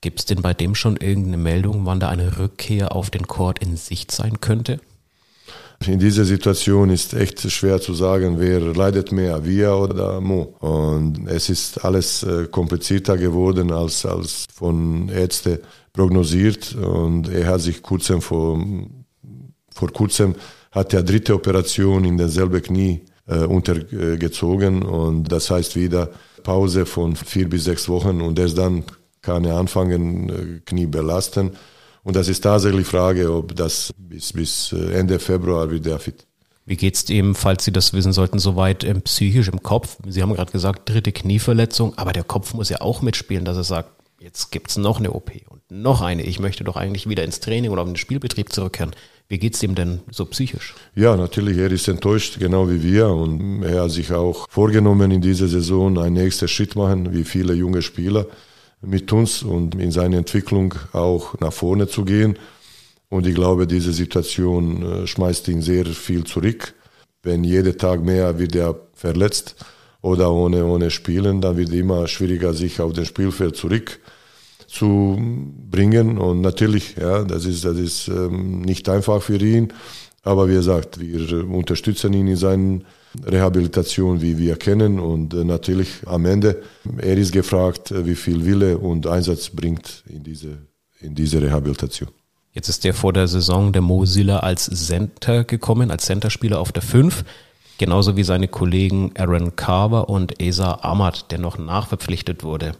Gibt 0.00 0.20
es 0.20 0.26
denn 0.26 0.42
bei 0.42 0.54
dem 0.54 0.76
schon 0.76 0.96
irgendeine 0.96 1.38
Meldung, 1.38 1.86
wann 1.86 1.98
da 1.98 2.08
eine 2.08 2.38
Rückkehr 2.38 2.94
auf 2.94 3.10
den 3.10 3.26
Court 3.26 3.58
in 3.58 3.76
Sicht 3.76 4.12
sein 4.12 4.40
könnte? 4.40 4.78
In 5.84 5.98
dieser 5.98 6.24
Situation 6.24 6.88
ist 6.88 7.14
echt 7.14 7.40
schwer 7.50 7.80
zu 7.80 7.94
sagen, 7.94 8.38
wer 8.38 8.60
leidet 8.60 9.10
mehr, 9.10 9.44
wir 9.44 9.74
oder 9.74 10.20
Mo. 10.20 10.54
Und 10.60 11.26
es 11.26 11.48
ist 11.48 11.84
alles 11.84 12.22
äh, 12.22 12.46
komplizierter 12.46 13.18
geworden 13.18 13.72
als, 13.72 14.06
als 14.06 14.46
von 14.54 15.08
Ärzten 15.08 15.58
prognosiert. 15.92 16.76
Und 16.76 17.28
er 17.28 17.48
hat 17.48 17.62
sich 17.62 17.82
kurzem 17.82 18.22
vor, 18.22 18.64
vor 19.74 19.92
kurzem 19.92 20.36
hat 20.70 20.92
er 20.94 21.02
dritte 21.02 21.34
Operation 21.34 22.04
in 22.04 22.16
derselben 22.16 22.62
Knie 22.62 23.02
äh, 23.26 23.44
untergezogen. 23.44 24.82
Und 24.82 25.30
das 25.32 25.50
heißt 25.50 25.76
wieder 25.76 26.10
Pause 26.42 26.86
von 26.86 27.16
vier 27.16 27.48
bis 27.48 27.64
sechs 27.64 27.88
Wochen 27.88 28.20
und 28.20 28.38
erst 28.38 28.58
dann 28.58 28.84
kann 29.22 29.44
er 29.44 29.56
anfangen, 29.56 30.28
äh, 30.28 30.60
Knie 30.64 30.86
belasten. 30.86 31.52
Und 32.02 32.16
das 32.16 32.28
ist 32.28 32.40
tatsächlich 32.40 32.86
die 32.86 32.90
Frage, 32.90 33.32
ob 33.32 33.54
das 33.54 33.92
bis, 33.96 34.32
bis 34.32 34.72
äh, 34.72 34.94
Ende 34.94 35.18
Februar 35.18 35.70
wieder 35.70 35.98
fit. 35.98 36.26
Wie 36.64 36.76
geht 36.76 36.94
es 36.94 37.10
ihm, 37.10 37.34
falls 37.34 37.64
Sie 37.64 37.72
das 37.72 37.92
wissen 37.92 38.12
sollten, 38.12 38.38
soweit 38.38 38.84
ähm, 38.84 39.02
psychisch 39.02 39.48
im 39.48 39.62
Kopf? 39.62 39.98
Sie 40.06 40.22
haben 40.22 40.32
gerade 40.32 40.52
gesagt, 40.52 40.88
dritte 40.88 41.12
Knieverletzung, 41.12 41.98
aber 41.98 42.12
der 42.12 42.24
Kopf 42.24 42.54
muss 42.54 42.68
ja 42.68 42.80
auch 42.80 43.02
mitspielen, 43.02 43.44
dass 43.44 43.56
er 43.56 43.64
sagt, 43.64 43.90
jetzt 44.20 44.50
gibt 44.50 44.70
es 44.70 44.76
noch 44.76 44.98
eine 44.98 45.12
OP 45.12 45.32
und 45.48 45.62
noch 45.70 46.00
eine. 46.00 46.22
Ich 46.22 46.38
möchte 46.38 46.64
doch 46.64 46.76
eigentlich 46.76 47.08
wieder 47.08 47.24
ins 47.24 47.40
Training 47.40 47.70
oder 47.70 47.82
auf 47.82 47.88
den 47.88 47.96
Spielbetrieb 47.96 48.52
zurückkehren. 48.52 48.94
Wie 49.30 49.38
geht 49.38 49.54
es 49.54 49.62
ihm 49.62 49.76
denn 49.76 50.00
so 50.10 50.24
psychisch? 50.24 50.74
Ja, 50.96 51.16
natürlich, 51.16 51.56
er 51.56 51.70
ist 51.70 51.86
enttäuscht, 51.86 52.40
genau 52.40 52.68
wie 52.68 52.82
wir. 52.82 53.06
Und 53.10 53.62
er 53.62 53.84
hat 53.84 53.92
sich 53.92 54.10
auch 54.12 54.50
vorgenommen, 54.50 55.12
in 55.12 55.20
dieser 55.20 55.46
Saison 55.46 55.96
einen 56.00 56.14
nächsten 56.14 56.48
Schritt 56.48 56.74
machen, 56.74 57.14
wie 57.14 57.22
viele 57.22 57.54
junge 57.54 57.80
Spieler 57.80 58.26
mit 58.82 59.12
uns 59.12 59.44
und 59.44 59.76
in 59.76 59.92
seine 59.92 60.16
Entwicklung 60.16 60.74
auch 60.92 61.38
nach 61.38 61.52
vorne 61.52 61.86
zu 61.86 62.04
gehen. 62.04 62.40
Und 63.08 63.24
ich 63.24 63.36
glaube, 63.36 63.68
diese 63.68 63.92
Situation 63.92 64.82
äh, 64.82 65.06
schmeißt 65.06 65.46
ihn 65.46 65.62
sehr 65.62 65.86
viel 65.86 66.24
zurück. 66.24 66.74
Wenn 67.22 67.44
jeder 67.44 67.76
Tag 67.76 68.02
mehr 68.02 68.36
wird 68.40 68.56
er 68.56 68.80
verletzt 68.94 69.54
oder 70.02 70.32
ohne, 70.32 70.64
ohne 70.64 70.90
Spielen, 70.90 71.40
dann 71.40 71.56
wird 71.56 71.68
es 71.68 71.74
immer 71.74 72.08
schwieriger, 72.08 72.52
sich 72.52 72.80
auf 72.80 72.94
den 72.94 73.04
Spielfeld 73.04 73.54
zurückzubringen. 74.70 76.18
Und 76.18 76.40
natürlich, 76.40 76.96
ja, 76.96 77.24
das 77.24 77.44
ist, 77.44 77.64
das 77.64 77.76
ist 77.76 78.08
ähm, 78.08 78.62
nicht 78.62 78.88
einfach 78.88 79.22
für 79.22 79.36
ihn. 79.36 79.72
Aber 80.22 80.48
wie 80.48 80.54
gesagt, 80.54 81.00
wir 81.00 81.48
unterstützen 81.48 82.12
ihn 82.12 82.28
in 82.28 82.36
seinen 82.36 82.84
Rehabilitation, 83.24 84.20
wie 84.20 84.38
wir 84.38 84.56
kennen. 84.56 85.00
Und 85.00 85.34
äh, 85.34 85.44
natürlich 85.44 86.06
am 86.06 86.26
Ende, 86.26 86.62
er 86.98 87.16
ist 87.16 87.32
gefragt, 87.32 87.90
äh, 87.90 88.06
wie 88.06 88.14
viel 88.14 88.44
Wille 88.44 88.78
und 88.78 89.06
Einsatz 89.06 89.50
bringt 89.50 90.04
in 90.08 90.22
diese, 90.22 90.58
in 91.00 91.14
diese 91.14 91.40
Rehabilitation. 91.42 92.10
Jetzt 92.52 92.68
ist 92.68 92.84
der 92.84 92.94
vor 92.94 93.12
der 93.12 93.28
Saison 93.28 93.72
der 93.72 93.82
Mosilla 93.82 94.40
als 94.40 94.66
Center 94.66 95.44
gekommen, 95.44 95.90
als 95.90 96.06
Centerspieler 96.06 96.58
auf 96.58 96.72
der 96.72 96.82
5. 96.82 97.24
genauso 97.78 98.16
wie 98.16 98.24
seine 98.24 98.48
Kollegen 98.48 99.12
Aaron 99.16 99.54
Carver 99.54 100.08
und 100.08 100.42
Esa 100.42 100.80
Ahmad, 100.82 101.30
der 101.30 101.38
noch 101.38 101.58
nachverpflichtet 101.58 102.42
wurde. 102.42 102.72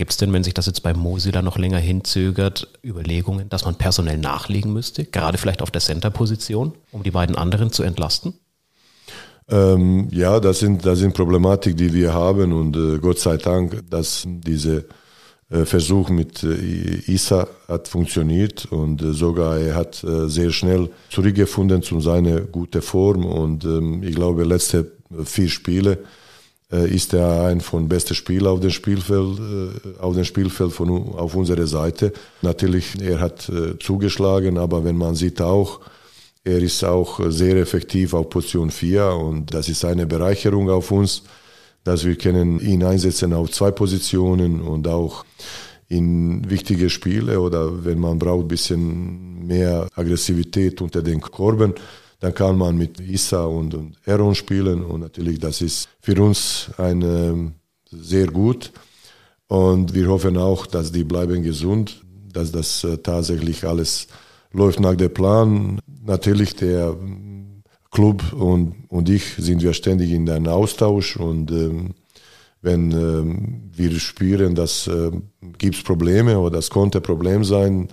Gibt 0.00 0.12
es 0.12 0.16
denn, 0.16 0.32
wenn 0.32 0.42
sich 0.42 0.54
das 0.54 0.64
jetzt 0.64 0.82
bei 0.82 0.94
Mosila 0.94 1.42
noch 1.42 1.58
länger 1.58 1.76
hinzögert, 1.76 2.68
Überlegungen, 2.82 3.50
dass 3.50 3.66
man 3.66 3.74
personell 3.74 4.16
nachlegen 4.16 4.72
müsste, 4.72 5.04
gerade 5.04 5.36
vielleicht 5.36 5.60
auf 5.60 5.70
der 5.70 5.82
Center-Position, 5.82 6.72
um 6.90 7.02
die 7.02 7.10
beiden 7.10 7.36
anderen 7.36 7.70
zu 7.70 7.82
entlasten? 7.82 8.32
Ähm, 9.50 10.08
ja, 10.10 10.40
das 10.40 10.60
sind, 10.60 10.86
das 10.86 11.00
sind 11.00 11.12
Problematik, 11.12 11.76
die 11.76 11.92
wir 11.92 12.14
haben 12.14 12.54
und 12.54 12.74
äh, 12.78 12.98
Gott 12.98 13.18
sei 13.18 13.36
Dank, 13.36 13.90
dass 13.90 14.24
diese 14.26 14.86
äh, 15.50 15.66
Versuch 15.66 16.08
mit 16.08 16.44
äh, 16.44 17.02
Isa 17.06 17.46
hat 17.68 17.86
funktioniert 17.86 18.72
und 18.72 19.02
äh, 19.02 19.12
sogar 19.12 19.58
er 19.58 19.74
hat 19.74 20.02
äh, 20.02 20.30
sehr 20.30 20.50
schnell 20.50 20.88
zurückgefunden 21.10 21.82
zu 21.82 22.00
seiner 22.00 22.40
guten 22.40 22.80
Form 22.80 23.26
und 23.26 23.66
ähm, 23.66 24.02
ich 24.02 24.14
glaube, 24.14 24.44
letzte 24.44 24.92
vier 25.26 25.50
Spiele 25.50 25.98
ist 26.70 27.14
er 27.14 27.44
ein 27.44 27.60
von 27.60 27.88
besten 27.88 28.14
Spielern 28.14 28.54
auf 28.54 28.60
dem 28.60 28.70
Spielfeld, 28.70 29.40
auf 29.98 30.14
dem 30.14 30.24
Spielfeld 30.24 30.72
von, 30.72 30.90
auf 30.90 31.34
unserer 31.34 31.66
Seite. 31.66 32.12
Natürlich, 32.42 33.00
er 33.00 33.20
hat 33.20 33.50
zugeschlagen, 33.80 34.56
aber 34.56 34.84
wenn 34.84 34.96
man 34.96 35.14
sieht 35.14 35.40
auch, 35.40 35.80
er 36.44 36.58
ist 36.58 36.84
auch 36.84 37.20
sehr 37.28 37.56
effektiv 37.56 38.14
auf 38.14 38.30
Position 38.30 38.70
4 38.70 39.06
und 39.06 39.52
das 39.52 39.68
ist 39.68 39.84
eine 39.84 40.06
Bereicherung 40.06 40.70
auf 40.70 40.90
uns, 40.90 41.22
dass 41.84 42.04
wir 42.04 42.16
können 42.16 42.60
ihn 42.60 42.82
einsetzen 42.82 43.32
auf 43.32 43.50
zwei 43.50 43.70
Positionen 43.70 44.60
und 44.60 44.88
auch 44.88 45.24
in 45.88 46.48
wichtige 46.48 46.88
Spiele 46.88 47.40
oder 47.40 47.84
wenn 47.84 47.98
man 47.98 48.18
braucht 48.18 48.48
bisschen 48.48 49.46
mehr 49.46 49.88
Aggressivität 49.94 50.80
unter 50.80 51.02
den 51.02 51.20
Korben, 51.20 51.74
dann 52.20 52.34
kann 52.34 52.56
man 52.56 52.76
mit 52.76 53.00
Issa 53.00 53.44
und, 53.44 53.74
und 53.74 53.96
Aaron 54.06 54.34
spielen 54.34 54.84
und 54.84 55.00
natürlich 55.00 55.38
das 55.38 55.60
ist 55.60 55.88
für 56.00 56.22
uns 56.22 56.70
ein 56.76 57.02
ähm, 57.02 57.52
sehr 57.90 58.26
gut 58.26 58.72
und 59.48 59.94
wir 59.94 60.08
hoffen 60.08 60.36
auch, 60.36 60.66
dass 60.66 60.92
die 60.92 61.04
bleiben 61.04 61.42
gesund, 61.42 62.02
dass 62.32 62.52
das 62.52 62.84
äh, 62.84 62.98
tatsächlich 62.98 63.64
alles 63.66 64.06
läuft 64.52 64.80
nach 64.80 64.94
dem 64.94 65.12
Plan. 65.12 65.80
Natürlich 66.04 66.54
der 66.54 66.96
Club 67.90 68.32
und, 68.32 68.84
und 68.88 69.08
ich 69.08 69.24
sind 69.38 69.62
wir 69.62 69.72
ständig 69.72 70.12
in 70.12 70.28
einem 70.30 70.46
Austausch 70.46 71.16
und 71.16 71.50
ähm, 71.50 71.94
wenn 72.62 72.90
ähm, 72.92 73.70
wir 73.74 73.98
spüren, 73.98 74.54
dass 74.54 74.86
äh, 74.86 75.10
gibt 75.58 75.82
Probleme 75.84 76.38
oder 76.38 76.58
das 76.58 76.70
konnte 76.70 77.00
Problem 77.00 77.42
sein, 77.42 77.88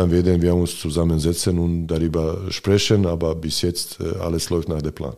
dann 0.00 0.10
werden 0.10 0.42
wir 0.42 0.54
uns 0.54 0.78
zusammensetzen 0.78 1.58
und 1.58 1.86
darüber 1.86 2.50
sprechen. 2.50 3.06
Aber 3.06 3.34
bis 3.34 3.62
jetzt 3.62 3.98
äh, 4.00 4.18
alles 4.18 4.50
läuft 4.50 4.68
nach 4.68 4.82
dem 4.82 4.92
Plan. 4.92 5.16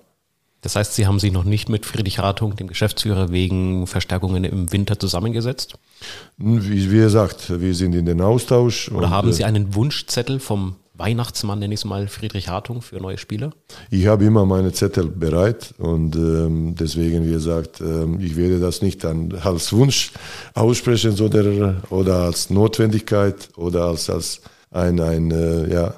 Das 0.62 0.76
heißt, 0.76 0.94
Sie 0.94 1.06
haben 1.06 1.18
sich 1.18 1.32
noch 1.32 1.44
nicht 1.44 1.68
mit 1.68 1.86
Friedrich 1.86 2.20
Ratung, 2.20 2.54
dem 2.54 2.68
Geschäftsführer, 2.68 3.32
wegen 3.32 3.88
Verstärkungen 3.88 4.44
im 4.44 4.72
Winter 4.72 4.96
zusammengesetzt? 4.98 5.74
Wie, 6.36 6.90
wie 6.90 6.98
gesagt, 6.98 7.60
wir 7.60 7.74
sind 7.74 7.94
in 7.94 8.06
den 8.06 8.20
Austausch. 8.20 8.90
Oder 8.92 9.10
haben 9.10 9.32
Sie 9.32 9.42
äh, 9.42 9.46
einen 9.46 9.74
Wunschzettel 9.74 10.38
vom 10.38 10.76
Weihnachtsmann, 10.94 11.58
nenne 11.58 11.74
ich 11.74 11.80
es 11.80 11.84
mal, 11.84 12.06
Friedrich 12.06 12.48
Hartung 12.48 12.80
für 12.80 13.00
neue 13.00 13.18
Spieler? 13.18 13.52
Ich 13.90 14.06
habe 14.06 14.24
immer 14.24 14.46
meine 14.46 14.72
Zettel 14.72 15.06
bereit 15.06 15.74
und 15.78 16.14
ähm, 16.14 16.76
deswegen, 16.78 17.26
wie 17.26 17.32
gesagt, 17.32 17.80
ähm, 17.80 18.20
ich 18.20 18.36
werde 18.36 18.60
das 18.60 18.82
nicht 18.82 19.02
dann 19.02 19.32
als 19.42 19.72
Wunsch 19.72 20.12
aussprechen 20.54 21.16
sondern, 21.16 21.82
oder 21.90 22.24
als 22.24 22.50
Notwendigkeit 22.50 23.48
oder 23.56 23.86
als, 23.86 24.10
als 24.10 24.42
ein, 24.72 25.00
ein 25.00 25.30
äh, 25.30 25.72
ja, 25.72 25.94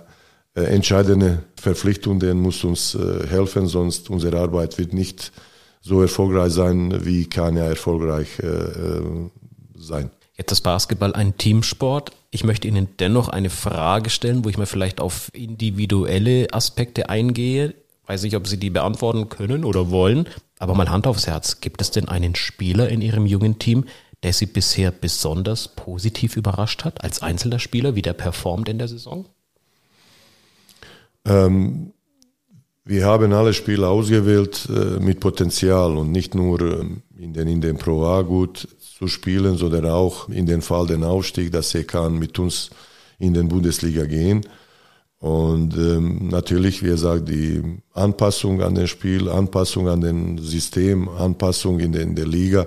äh, 0.55 0.63
entscheidende 0.65 1.45
Verpflichtung, 1.61 2.21
der 2.21 2.35
muss 2.35 2.65
uns 2.65 2.95
äh, 2.95 3.27
helfen, 3.27 3.67
sonst 3.67 4.11
unsere 4.11 4.39
Arbeit 4.39 4.79
wird 4.79 4.93
nicht 4.93 5.33
so 5.81 6.03
erfolgreich 6.03 6.53
sein, 6.53 7.05
wie 7.05 7.27
kann 7.27 7.57
er 7.59 7.67
erfolgreich 7.67 8.41
sein. 9.77 10.11
Jetzt 10.35 10.51
ist 10.51 10.63
Basketball 10.63 11.13
ein 11.13 11.37
Teamsport. 11.37 12.11
Ich 12.31 12.43
möchte 12.43 12.67
Ihnen 12.67 12.89
dennoch 12.99 13.29
eine 13.29 13.51
Frage 13.51 14.09
stellen, 14.09 14.47
wo 14.47 14.49
ich 14.49 14.57
mir 14.57 14.65
vielleicht 14.65 14.99
auf 14.99 15.29
individuelle 15.35 16.47
Aspekte 16.53 17.11
eingehe. 17.11 17.75
Weiß 18.07 18.23
nicht, 18.23 18.35
ob 18.35 18.49
Sie 18.49 18.57
die 18.57 18.71
beantworten 18.71 19.29
können 19.29 19.63
oder 19.63 19.91
wollen, 19.91 20.27
aber 20.59 20.75
mal 20.75 20.91
Hand 20.91 21.07
aufs 21.07 21.27
Herz. 21.27 21.61
Gibt 21.61 21.83
es 21.83 21.91
denn 21.91 22.09
einen 22.09 22.35
Spieler 22.35 22.89
in 22.89 23.03
Ihrem 23.03 23.27
jungen 23.27 23.59
Team, 23.59 23.85
der 24.25 24.33
Sie 24.33 24.47
bisher 24.47 24.91
besonders 24.91 25.69
positiv 25.69 26.37
überrascht 26.37 26.85
hat, 26.85 27.05
als 27.05 27.23
einzelner 27.23 27.59
Spieler, 27.59 27.95
wie 27.95 28.03
der 28.03 28.15
performt 28.15 28.69
in 28.69 28.79
der 28.79 28.89
Saison? 28.89 29.27
Ähm, 31.27 31.93
wir 32.87 33.05
haben 33.05 33.33
alle 33.33 33.53
Spieler 33.53 33.89
ausgewählt 33.89 34.69
äh, 34.69 34.99
mit 34.99 35.21
Potenzial 35.21 35.97
und 35.97 36.11
nicht 36.11 36.35
nur 36.35 36.61
ähm, 36.61 37.03
in 37.17 37.33
den, 37.35 37.49
in 37.49 37.61
den 37.61 37.77
Pro 37.77 38.05
A 38.05 38.23
gut 38.23 38.67
zu 38.99 39.09
spielen, 39.09 39.57
sondern 39.57 39.87
auch 39.87 40.29
in 40.29 40.47
den 40.47 40.63
Fall 40.63 40.87
den 40.87 41.05
Aufstieg, 41.05 41.53
dass 41.53 41.75
er 41.75 41.85
kann 41.85 42.19
mit 42.19 42.39
uns 42.39 42.71
in 43.19 43.35
den 43.35 43.49
Bundesliga 43.49 44.05
gehen. 44.07 44.47
Und 45.19 45.77
ähm, 45.77 46.29
natürlich, 46.29 46.83
wie 46.83 46.89
gesagt, 46.89 47.29
die 47.29 47.63
Anpassung 47.93 48.63
an 48.63 48.75
den 48.75 48.87
Spiel, 48.87 49.29
Anpassung 49.29 49.89
an 49.89 50.01
den 50.01 50.39
System, 50.39 51.09
Anpassung 51.09 51.81
in, 51.81 51.93
den, 51.93 52.11
in 52.11 52.15
der 52.15 52.27
Liga. 52.27 52.67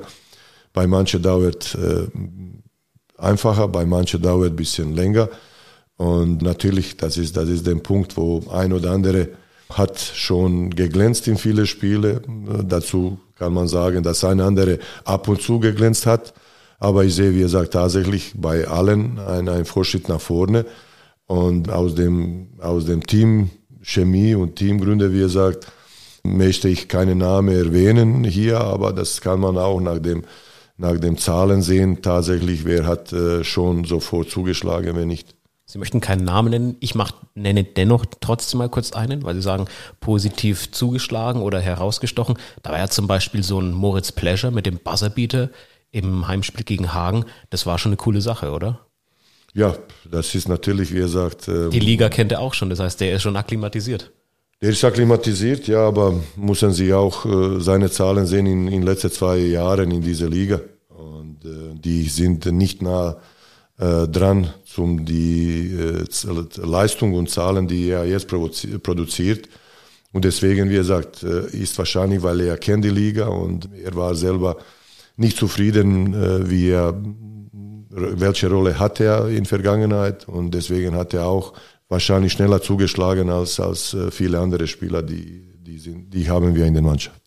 Bei 0.77 0.85
manchen 0.85 1.23
dauert 1.23 1.73
äh, 1.73 2.05
einfacher, 3.17 3.67
bei 3.67 3.83
manchen 3.83 4.21
dauert 4.21 4.51
ein 4.51 4.55
bisschen 4.55 4.93
länger. 4.93 5.27
Und 5.95 6.43
natürlich, 6.43 6.97
das 6.97 7.17
ist, 7.17 7.35
das 7.35 7.49
ist 7.49 7.65
der 7.65 7.73
Punkt, 7.77 8.15
wo 8.15 8.43
ein 8.51 8.71
oder 8.71 8.91
andere 8.91 9.29
hat 9.73 9.99
schon 9.99 10.69
geglänzt 10.69 11.27
in 11.27 11.39
viele 11.39 11.65
Spiele. 11.65 12.21
Dazu 12.63 13.17
kann 13.33 13.53
man 13.53 13.67
sagen, 13.67 14.03
dass 14.03 14.23
ein 14.23 14.39
anderer 14.39 14.77
ab 15.03 15.27
und 15.27 15.41
zu 15.41 15.59
geglänzt 15.59 16.05
hat. 16.05 16.35
Aber 16.77 17.03
ich 17.05 17.15
sehe, 17.15 17.33
wie 17.33 17.39
gesagt, 17.39 17.73
tatsächlich 17.73 18.33
bei 18.35 18.67
allen 18.67 19.17
ein, 19.17 19.49
ein 19.49 19.65
Fortschritt 19.65 20.07
nach 20.09 20.21
vorne. 20.21 20.63
Und 21.25 21.71
aus 21.71 21.95
dem, 21.95 22.49
aus 22.59 22.85
dem 22.85 23.01
Team 23.01 23.49
Chemie 23.81 24.35
und 24.35 24.57
Teamgründe, 24.57 25.11
wie 25.11 25.21
gesagt, 25.21 25.65
möchte 26.21 26.69
ich 26.69 26.87
keine 26.87 27.15
Namen 27.15 27.55
erwähnen 27.55 28.23
hier, 28.23 28.61
aber 28.61 28.93
das 28.93 29.21
kann 29.21 29.39
man 29.39 29.57
auch 29.57 29.79
nach 29.81 29.97
dem, 29.97 30.23
nach 30.77 30.97
dem 30.97 31.17
Zahlen 31.17 31.61
sehen. 31.61 32.01
Tatsächlich, 32.01 32.65
wer 32.65 32.85
hat 32.85 33.11
äh, 33.11 33.43
schon 33.43 33.83
sofort 33.83 34.29
zugeschlagen, 34.29 34.95
wenn 34.95 35.07
nicht. 35.07 35.35
Sie 35.65 35.79
möchten 35.79 35.99
keinen 35.99 36.23
Namen 36.23 36.49
nennen. 36.49 36.77
Ich 36.79 36.95
mach, 36.95 37.11
nenne 37.35 37.65
dennoch 37.65 38.05
trotzdem 38.21 38.59
mal 38.59 38.69
kurz 38.69 38.93
einen, 38.93 39.23
weil 39.23 39.35
Sie 39.35 39.41
sagen, 39.41 39.65
positiv 39.99 40.71
zugeschlagen 40.71 41.41
oder 41.41 41.59
herausgestochen. 41.59 42.37
Da 42.63 42.71
war 42.71 42.77
ja 42.77 42.87
zum 42.87 43.07
Beispiel 43.07 43.43
so 43.43 43.59
ein 43.59 43.73
Moritz 43.73 44.13
Pleasure 44.13 44.53
mit 44.53 44.65
dem 44.65 44.77
Buzzerbeater 44.77 45.49
im 45.91 46.27
Heimspiel 46.27 46.63
gegen 46.63 46.93
Hagen. 46.93 47.25
Das 47.49 47.65
war 47.65 47.77
schon 47.79 47.89
eine 47.89 47.97
coole 47.97 48.21
Sache, 48.21 48.51
oder? 48.51 48.79
Ja, 49.53 49.75
das 50.09 50.35
ist 50.35 50.47
natürlich, 50.47 50.93
wie 50.93 50.99
er 50.99 51.07
sagt. 51.09 51.47
Ähm, 51.47 51.71
Die 51.71 51.79
Liga 51.79 52.07
kennt 52.09 52.31
er 52.31 52.39
auch 52.39 52.53
schon, 52.53 52.69
das 52.69 52.79
heißt, 52.79 53.01
der 53.01 53.13
ist 53.13 53.23
schon 53.23 53.35
akklimatisiert. 53.35 54.11
Der 54.59 54.71
ist 54.71 54.83
akklimatisiert, 54.83 55.67
ja, 55.67 55.87
aber 55.87 56.19
müssen 56.35 56.73
Sie 56.73 56.91
auch 56.91 57.27
äh, 57.27 57.59
seine 57.59 57.91
Zahlen 57.91 58.25
sehen 58.25 58.47
in 58.47 58.65
den 58.65 58.81
letzten 58.81 59.11
zwei 59.11 59.37
Jahren 59.37 59.91
in 59.91 60.01
dieser 60.01 60.27
Liga. 60.27 60.59
Und 60.89 61.45
äh, 61.45 61.75
die 61.75 62.09
sind 62.09 62.47
nicht 62.47 62.81
nah 62.81 63.17
äh, 63.77 64.07
dran 64.07 64.51
zum 64.65 65.05
die 65.05 65.77
äh, 65.77 66.05
Leistung 66.65 67.13
und 67.13 67.29
Zahlen, 67.29 67.67
die 67.67 67.89
er 67.89 68.05
jetzt 68.05 68.27
produziert. 68.27 69.47
Und 70.11 70.25
deswegen, 70.25 70.71
wie 70.71 70.77
gesagt, 70.77 71.21
ist 71.21 71.77
wahrscheinlich, 71.77 72.23
weil 72.23 72.39
er 72.41 72.57
kennt 72.57 72.83
die 72.83 72.89
Liga 72.89 73.27
und 73.27 73.69
er 73.83 73.93
war 73.93 74.15
selber 74.15 74.57
nicht 75.17 75.37
zufrieden, 75.37 76.49
wie 76.49 76.69
er, 76.69 76.99
welche 77.91 78.49
Rolle 78.49 78.79
hat 78.79 78.99
er 78.99 79.27
in 79.27 79.45
Vergangenheit 79.45 80.27
und 80.27 80.51
deswegen 80.51 80.95
hat 80.95 81.13
er 81.13 81.27
auch 81.27 81.53
wahrscheinlich 81.89 82.33
schneller 82.33 82.61
zugeschlagen 82.61 83.29
als, 83.29 83.59
als 83.59 83.93
äh, 83.93 84.11
viele 84.11 84.39
andere 84.39 84.67
Spieler, 84.67 85.01
die, 85.01 85.43
die, 85.59 85.79
sind, 85.79 86.13
die 86.13 86.29
haben 86.29 86.55
wir 86.55 86.65
in 86.65 86.73
der 86.73 86.83
Mannschaft. 86.83 87.21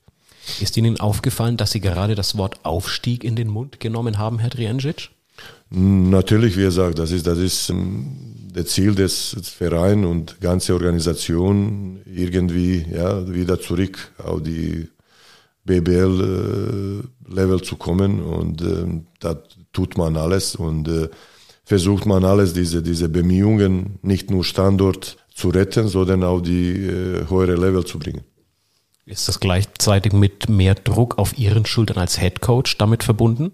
Ist 0.61 0.77
Ihnen 0.77 0.99
aufgefallen, 0.99 1.57
dass 1.57 1.71
Sie 1.71 1.81
gerade 1.81 2.15
das 2.15 2.37
Wort 2.37 2.65
Aufstieg 2.65 3.25
in 3.25 3.37
den 3.37 3.49
Mund 3.49 3.81
genommen 3.81 4.19
haben, 4.19 4.39
Herr 4.39 4.51
Driancic? 4.51 5.11
Natürlich, 5.71 6.57
wie 6.57 6.63
gesagt, 6.63 6.99
das 6.99 7.13
ist, 7.13 7.27
das 7.27 7.39
ist 7.39 7.71
ähm, 7.71 8.31
das 8.53 8.67
Ziel 8.67 8.95
des 8.95 9.37
Vereins 9.43 10.05
und 10.05 10.41
ganze 10.41 10.75
Organisation 10.75 12.01
irgendwie 12.05 12.85
ja, 12.93 13.33
wieder 13.33 13.61
zurück 13.61 14.13
auf 14.19 14.43
die 14.43 14.89
BBL-Level 15.65 17.59
äh, 17.59 17.63
zu 17.63 17.77
kommen 17.77 18.21
und 18.21 18.63
äh, 18.63 19.03
da 19.21 19.41
tut 19.73 19.97
man 19.97 20.17
alles 20.17 20.57
und 20.57 20.89
äh, 20.89 21.09
versucht 21.71 22.05
man 22.05 22.25
alles, 22.25 22.53
diese, 22.53 22.83
diese 22.83 23.09
Bemühungen 23.09 24.01
nicht 24.03 24.29
nur 24.29 24.43
Standort 24.43 25.19
zu 25.33 25.51
retten, 25.51 25.87
sondern 25.87 26.25
auf 26.25 26.43
die 26.43 26.73
äh, 26.73 27.29
höhere 27.29 27.55
Level 27.55 27.85
zu 27.85 28.01
bringen. 28.01 28.23
Ist 29.07 29.29
das 29.29 29.39
gleichzeitig 29.39 30.13
mit 30.13 30.49
mehr 30.49 30.75
Druck 30.75 31.17
auf 31.17 31.39
Ihren 31.39 31.67
Schultern 31.67 31.99
als 31.99 32.19
Head 32.19 32.41
Coach 32.41 32.77
damit 32.77 33.05
verbunden? 33.05 33.53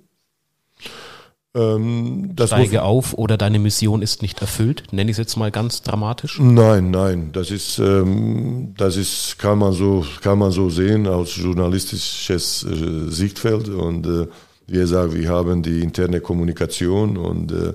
Ähm, 1.54 2.34
Steige 2.42 2.84
auf 2.84 3.12
oder 3.12 3.36
deine 3.36 3.58
Mission 3.58 4.00
ist 4.00 4.22
nicht 4.22 4.40
erfüllt, 4.40 4.84
nenne 4.92 5.10
ich 5.10 5.16
es 5.16 5.18
jetzt 5.18 5.36
mal 5.36 5.50
ganz 5.50 5.82
dramatisch? 5.82 6.38
Nein, 6.40 6.90
nein, 6.90 7.32
das 7.32 7.50
ist, 7.50 7.78
ähm, 7.78 8.72
das 8.78 8.96
ist, 8.96 9.38
kann 9.38 9.58
man 9.58 9.74
so, 9.74 10.06
kann 10.22 10.38
man 10.38 10.52
so 10.52 10.70
sehen 10.70 11.06
aus 11.06 11.36
journalistisches 11.36 12.64
äh, 12.64 13.10
Sichtfeld 13.10 13.68
und 13.68 14.06
äh, 14.06 14.26
wie 14.68 14.78
gesagt, 14.78 15.12
wir 15.12 15.28
haben 15.28 15.62
die 15.62 15.80
interne 15.82 16.22
Kommunikation 16.22 17.18
und 17.18 17.52
äh, 17.52 17.74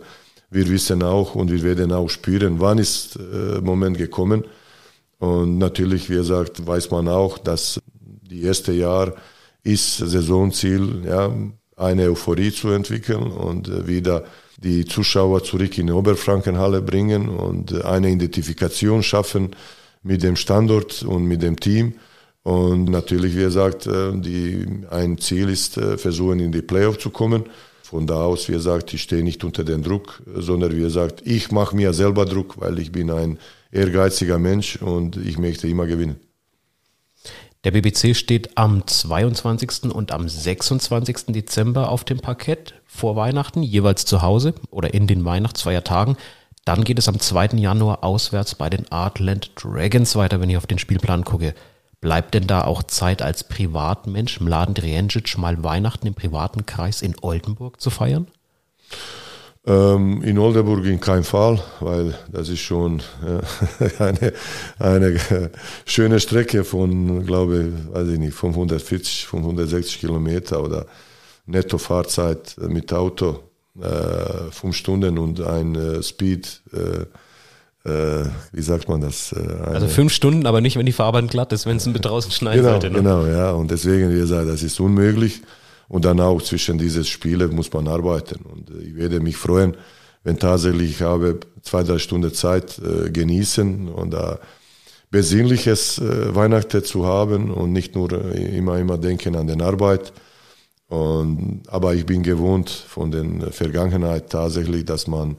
wir 0.52 0.70
wissen 0.70 1.02
auch 1.02 1.34
und 1.34 1.50
wir 1.50 1.64
werden 1.64 1.94
auch 1.94 2.10
spüren, 2.10 2.60
wann 2.60 2.78
ist 2.78 3.16
äh, 3.16 3.62
Moment 3.62 3.98
gekommen. 3.98 4.44
Und 5.18 5.58
natürlich, 5.58 6.10
wie 6.10 6.16
gesagt, 6.16 6.68
weiß 6.68 6.92
man 6.92 7.08
auch, 7.08 7.38
dass 7.38 7.80
die 8.02 8.44
erste 8.44 8.74
Jahr 8.74 9.14
ist 9.64 9.98
Saisonziel, 9.98 11.04
ja, 11.06 11.32
eine 11.78 12.10
Euphorie 12.10 12.52
zu 12.52 12.70
entwickeln 12.70 13.32
und 13.32 13.70
äh, 13.70 13.88
wieder 13.88 14.26
die 14.58 14.86
Zuschauer 14.86 15.44
zurück 15.44 15.78
in 15.78 15.88
die 15.88 15.94
Oberfrankenhalle 15.94 16.82
bringen 16.82 17.30
und 17.30 17.72
äh, 17.72 17.84
eine 17.84 18.10
Identifikation 18.10 19.04
schaffen 19.04 19.52
mit 20.04 20.22
dem 20.22 20.36
Standort 20.36 21.04
und 21.04 21.26
mit 21.26 21.42
dem 21.42 21.60
Team. 21.60 21.94
Und 22.44 22.86
natürlich, 22.86 23.36
wie 23.38 23.44
gesagt, 23.44 23.88
äh, 23.88 24.12
die, 24.16 24.84
ein 24.90 25.18
Ziel 25.18 25.48
ist, 25.48 25.76
versuchen 25.76 26.40
in 26.40 26.52
die 26.52 26.62
Playoff 26.62 26.98
zu 26.98 27.10
kommen. 27.10 27.46
Von 27.92 28.08
da 28.08 28.24
aus, 28.24 28.48
wie 28.48 28.54
gesagt, 28.54 28.94
ich 28.94 29.02
stehe 29.02 29.22
nicht 29.22 29.44
unter 29.44 29.66
dem 29.66 29.84
Druck, 29.84 30.24
sondern 30.34 30.74
wie 30.74 30.80
gesagt, 30.80 31.24
ich 31.26 31.52
mache 31.52 31.76
mir 31.76 31.92
selber 31.92 32.26
Druck, 32.26 32.58
weil 32.58 32.80
ich 32.80 32.94
bin 32.94 33.12
ein 33.12 33.38
ehrgeiziger 33.70 34.40
Mensch 34.40 34.78
und 34.78 35.18
ich 35.18 35.38
möchte 35.38 35.68
immer 35.68 35.86
gewinnen. 35.88 36.16
Der 37.66 37.72
BBC 37.72 38.16
steht 38.16 38.58
am 38.58 38.88
22. 38.88 39.92
und 39.94 40.14
am 40.14 40.30
26. 40.30 41.34
Dezember 41.34 41.90
auf 41.90 42.06
dem 42.06 42.20
Parkett 42.20 42.76
vor 42.86 43.18
Weihnachten, 43.18 43.62
jeweils 43.62 44.06
zu 44.06 44.22
Hause 44.22 44.54
oder 44.70 44.94
in 44.94 45.06
den 45.06 45.26
Weihnachtsfeiertagen. 45.26 46.16
Dann 46.64 46.86
geht 46.86 46.98
es 46.98 47.10
am 47.10 47.20
2. 47.20 47.58
Januar 47.58 48.06
auswärts 48.06 48.56
bei 48.56 48.70
den 48.70 48.90
Artland 48.90 49.52
Dragons 49.62 50.16
weiter, 50.16 50.40
wenn 50.40 50.50
ich 50.50 50.56
auf 50.56 50.66
den 50.66 50.80
Spielplan 50.80 51.26
gucke. 51.26 51.54
Bleibt 52.02 52.34
denn 52.34 52.48
da 52.48 52.64
auch 52.64 52.82
Zeit 52.82 53.22
als 53.22 53.44
Privatmensch, 53.44 54.42
Mladen 54.42 54.74
Drijancic, 54.74 55.38
mal 55.38 55.64
Weihnachten 55.64 56.08
im 56.08 56.16
privaten 56.16 56.66
Kreis 56.66 57.04
in 57.04 57.16
Oldenburg 57.22 57.80
zu 57.80 57.92
feiern? 57.92 58.28
Ähm, 59.68 60.24
in 60.24 60.40
Oldenburg 60.40 60.84
in 60.86 61.00
keinem 61.00 61.24
Fall, 61.24 61.62
weil 61.80 62.16
das 62.32 62.50
ist 62.50 62.62
schon 62.62 63.04
äh, 63.24 63.88
eine, 64.00 64.34
eine 64.80 65.52
schöne 65.86 66.20
Strecke 66.20 66.64
von, 66.64 67.24
glaube 67.28 67.66
ich, 67.68 67.94
weiß 67.94 68.08
ich 68.08 68.18
nicht, 68.18 68.34
540, 68.34 69.28
560 69.28 70.00
Kilometer 70.00 70.64
oder 70.64 70.88
Netto-Fahrzeit 71.46 72.56
mit 72.58 72.92
Auto, 72.92 73.42
äh, 73.80 74.50
fünf 74.50 74.76
Stunden 74.76 75.20
und 75.20 75.40
ein 75.42 75.76
äh, 75.76 76.02
Speed, 76.02 76.64
äh, 76.74 77.06
äh, 77.84 78.26
wie 78.52 78.62
sagt 78.62 78.88
man 78.90 79.02
das? 79.02 79.34
Äh, 79.34 79.40
also 79.64 79.88
fünf 79.88 80.14
Stunden, 80.14 80.46
aber 80.46 80.62
nicht, 80.62 80.78
wenn 80.78 80.86
die 80.86 80.92
Fahrbahn 80.92 81.28
glatt 81.28 81.52
ist, 81.52 81.66
wenn 81.66 81.78
es 81.78 81.86
ein 81.86 81.94
draußen 81.94 82.32
schneien 82.32 82.58
genau, 82.58 82.72
sollte. 82.72 82.92
Ne? 82.92 82.98
Genau, 82.98 83.26
ja, 83.26 83.52
und 83.52 83.72
deswegen, 83.72 84.12
wie 84.12 84.20
gesagt, 84.20 84.48
das 84.48 84.64
ist 84.64 84.80
unmöglich. 84.80 85.42
Und 85.88 86.06
dann 86.06 86.22
auch 86.22 86.42
zwischen 86.42 86.78
diese 86.78 87.04
Spiele 87.04 87.50
muss 87.50 87.74
man 87.74 87.88
arbeiten. 87.88 88.44
Und 88.44 88.70
äh, 88.70 88.84
ich 88.84 88.96
werde 88.96 89.20
mich 89.20 89.36
freuen, 89.36 89.76
wenn 90.24 90.38
tatsächlich 90.38 90.92
ich 90.92 91.02
habe 91.02 91.40
zwei, 91.64 91.84
drei 91.84 91.98
Stunden 91.98 92.34
Zeit 92.34 92.80
äh, 92.80 93.10
genießen 93.10 93.90
und 93.90 94.12
da 94.12 94.40
besinnliches 95.10 95.98
äh, 95.98 96.34
Weihnachten 96.34 96.84
zu 96.84 97.06
haben 97.06 97.52
und 97.52 97.74
nicht 97.74 97.96
nur 97.96 98.12
äh, 98.14 98.58
immer, 98.58 98.78
immer 98.80 98.98
denken 98.98 99.36
an 99.36 99.48
den 99.48 99.62
Arbeit. 99.62 100.14
Und, 100.88 101.64
aber 101.68 101.94
ich 101.96 102.06
bin 102.06 102.22
gewohnt 102.22 102.70
von 102.70 103.12
der 103.12 103.52
Vergangenheit 103.52 104.30
tatsächlich, 104.30 104.86
dass 104.86 105.08
man 105.08 105.38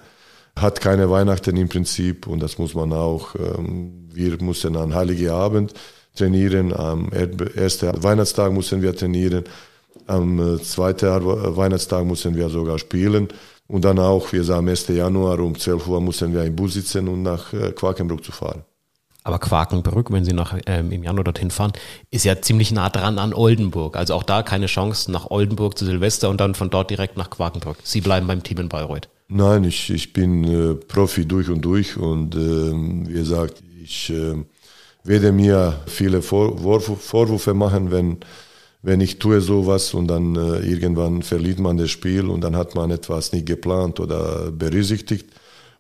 hat 0.57 0.81
keine 0.81 1.11
Weihnachten 1.11 1.57
im 1.57 1.69
Prinzip 1.69 2.27
und 2.27 2.41
das 2.41 2.59
muss 2.59 2.75
man 2.75 2.93
auch. 2.93 3.35
Ähm, 3.35 4.09
wir 4.13 4.43
mussten 4.43 4.77
an 4.77 4.95
Heilige 4.95 5.33
Abend 5.33 5.73
trainieren, 6.15 6.75
am 6.75 7.11
ersten 7.11 8.03
Weihnachtstag 8.03 8.53
mussten 8.53 8.83
wir 8.83 8.95
trainieren. 8.95 9.45
Am 10.07 10.57
äh, 10.57 10.61
zweiten 10.61 11.07
Weihnachtstag 11.25 12.05
mussten 12.05 12.35
wir 12.35 12.49
sogar 12.49 12.79
spielen. 12.79 13.29
Und 13.69 13.85
dann 13.85 13.99
auch, 13.99 14.33
wir 14.33 14.45
sagen, 14.45 14.67
am 14.67 14.69
1. 14.69 14.89
Januar 14.89 15.39
um 15.41 15.59
12 15.59 15.87
Uhr 15.87 16.01
mussten 16.01 16.35
wir 16.35 16.45
im 16.45 16.55
Bus 16.55 16.75
sitzen 16.75 17.09
und 17.09 17.23
nach 17.23 17.53
äh, 17.53 17.73
Quakenbrück 17.73 18.25
zu 18.25 18.33
fahren. 18.33 18.65
Aber 19.25 19.39
Quakenbrück, 19.39 20.11
wenn 20.11 20.25
Sie 20.25 20.33
nach, 20.33 20.59
ähm, 20.67 20.91
im 20.91 21.05
Januar 21.05 21.25
dorthin 21.25 21.51
fahren, 21.51 21.73
ist 22.11 22.25
ja 22.25 22.41
ziemlich 22.43 22.73
nah 22.73 22.91
dran 22.91 23.19
an 23.19 23.33
Oldenburg. 23.33 23.97
Also 23.97 24.15
auch 24.15 24.25
da 24.25 24.43
keine 24.43 24.67
Chance 24.67 25.11
nach 25.13 25.31
Oldenburg 25.31 25.79
zu 25.79 25.85
Silvester 25.85 26.29
und 26.29 26.41
dann 26.41 26.55
von 26.55 26.71
dort 26.71 26.91
direkt 26.91 27.17
nach 27.17 27.31
Quakenbrück. 27.31 27.79
Sie 27.85 28.01
bleiben 28.01 28.27
beim 28.27 28.43
Team 28.43 28.59
in 28.59 28.69
Bayreuth. 28.69 29.09
Nein, 29.35 29.65
ich, 29.65 29.89
ich 29.89 30.13
bin 30.13 30.45
äh, 30.45 30.75
Profi 30.75 31.25
durch 31.27 31.49
und 31.49 31.63
durch 31.63 31.97
und 31.97 32.35
äh, 32.35 32.39
wie 32.39 33.15
gesagt, 33.15 33.63
ich 33.83 34.11
äh, 34.11 34.35
werde 35.05 35.33
mir 35.33 35.81
viele 35.87 36.21
Vor 36.21 36.59
Vorwürfe 36.81 37.55
machen, 37.55 37.91
wenn 37.91 38.19
wenn 38.83 39.01
ich 39.01 39.19
tue 39.19 39.41
sowas 39.41 39.95
und 39.95 40.09
dann 40.09 40.37
äh, 40.37 40.59
irgendwann 40.59 41.23
verliert 41.23 41.61
man 41.61 41.79
das 41.79 41.91
Spiel 41.91 42.29
und 42.29 42.43
dann 42.43 42.57
hat 42.57 42.75
man 42.75 42.91
etwas 42.91 43.33
nicht 43.33 43.47
geplant 43.47 44.01
oder 44.01 44.51
berücksichtigt. 44.51 45.31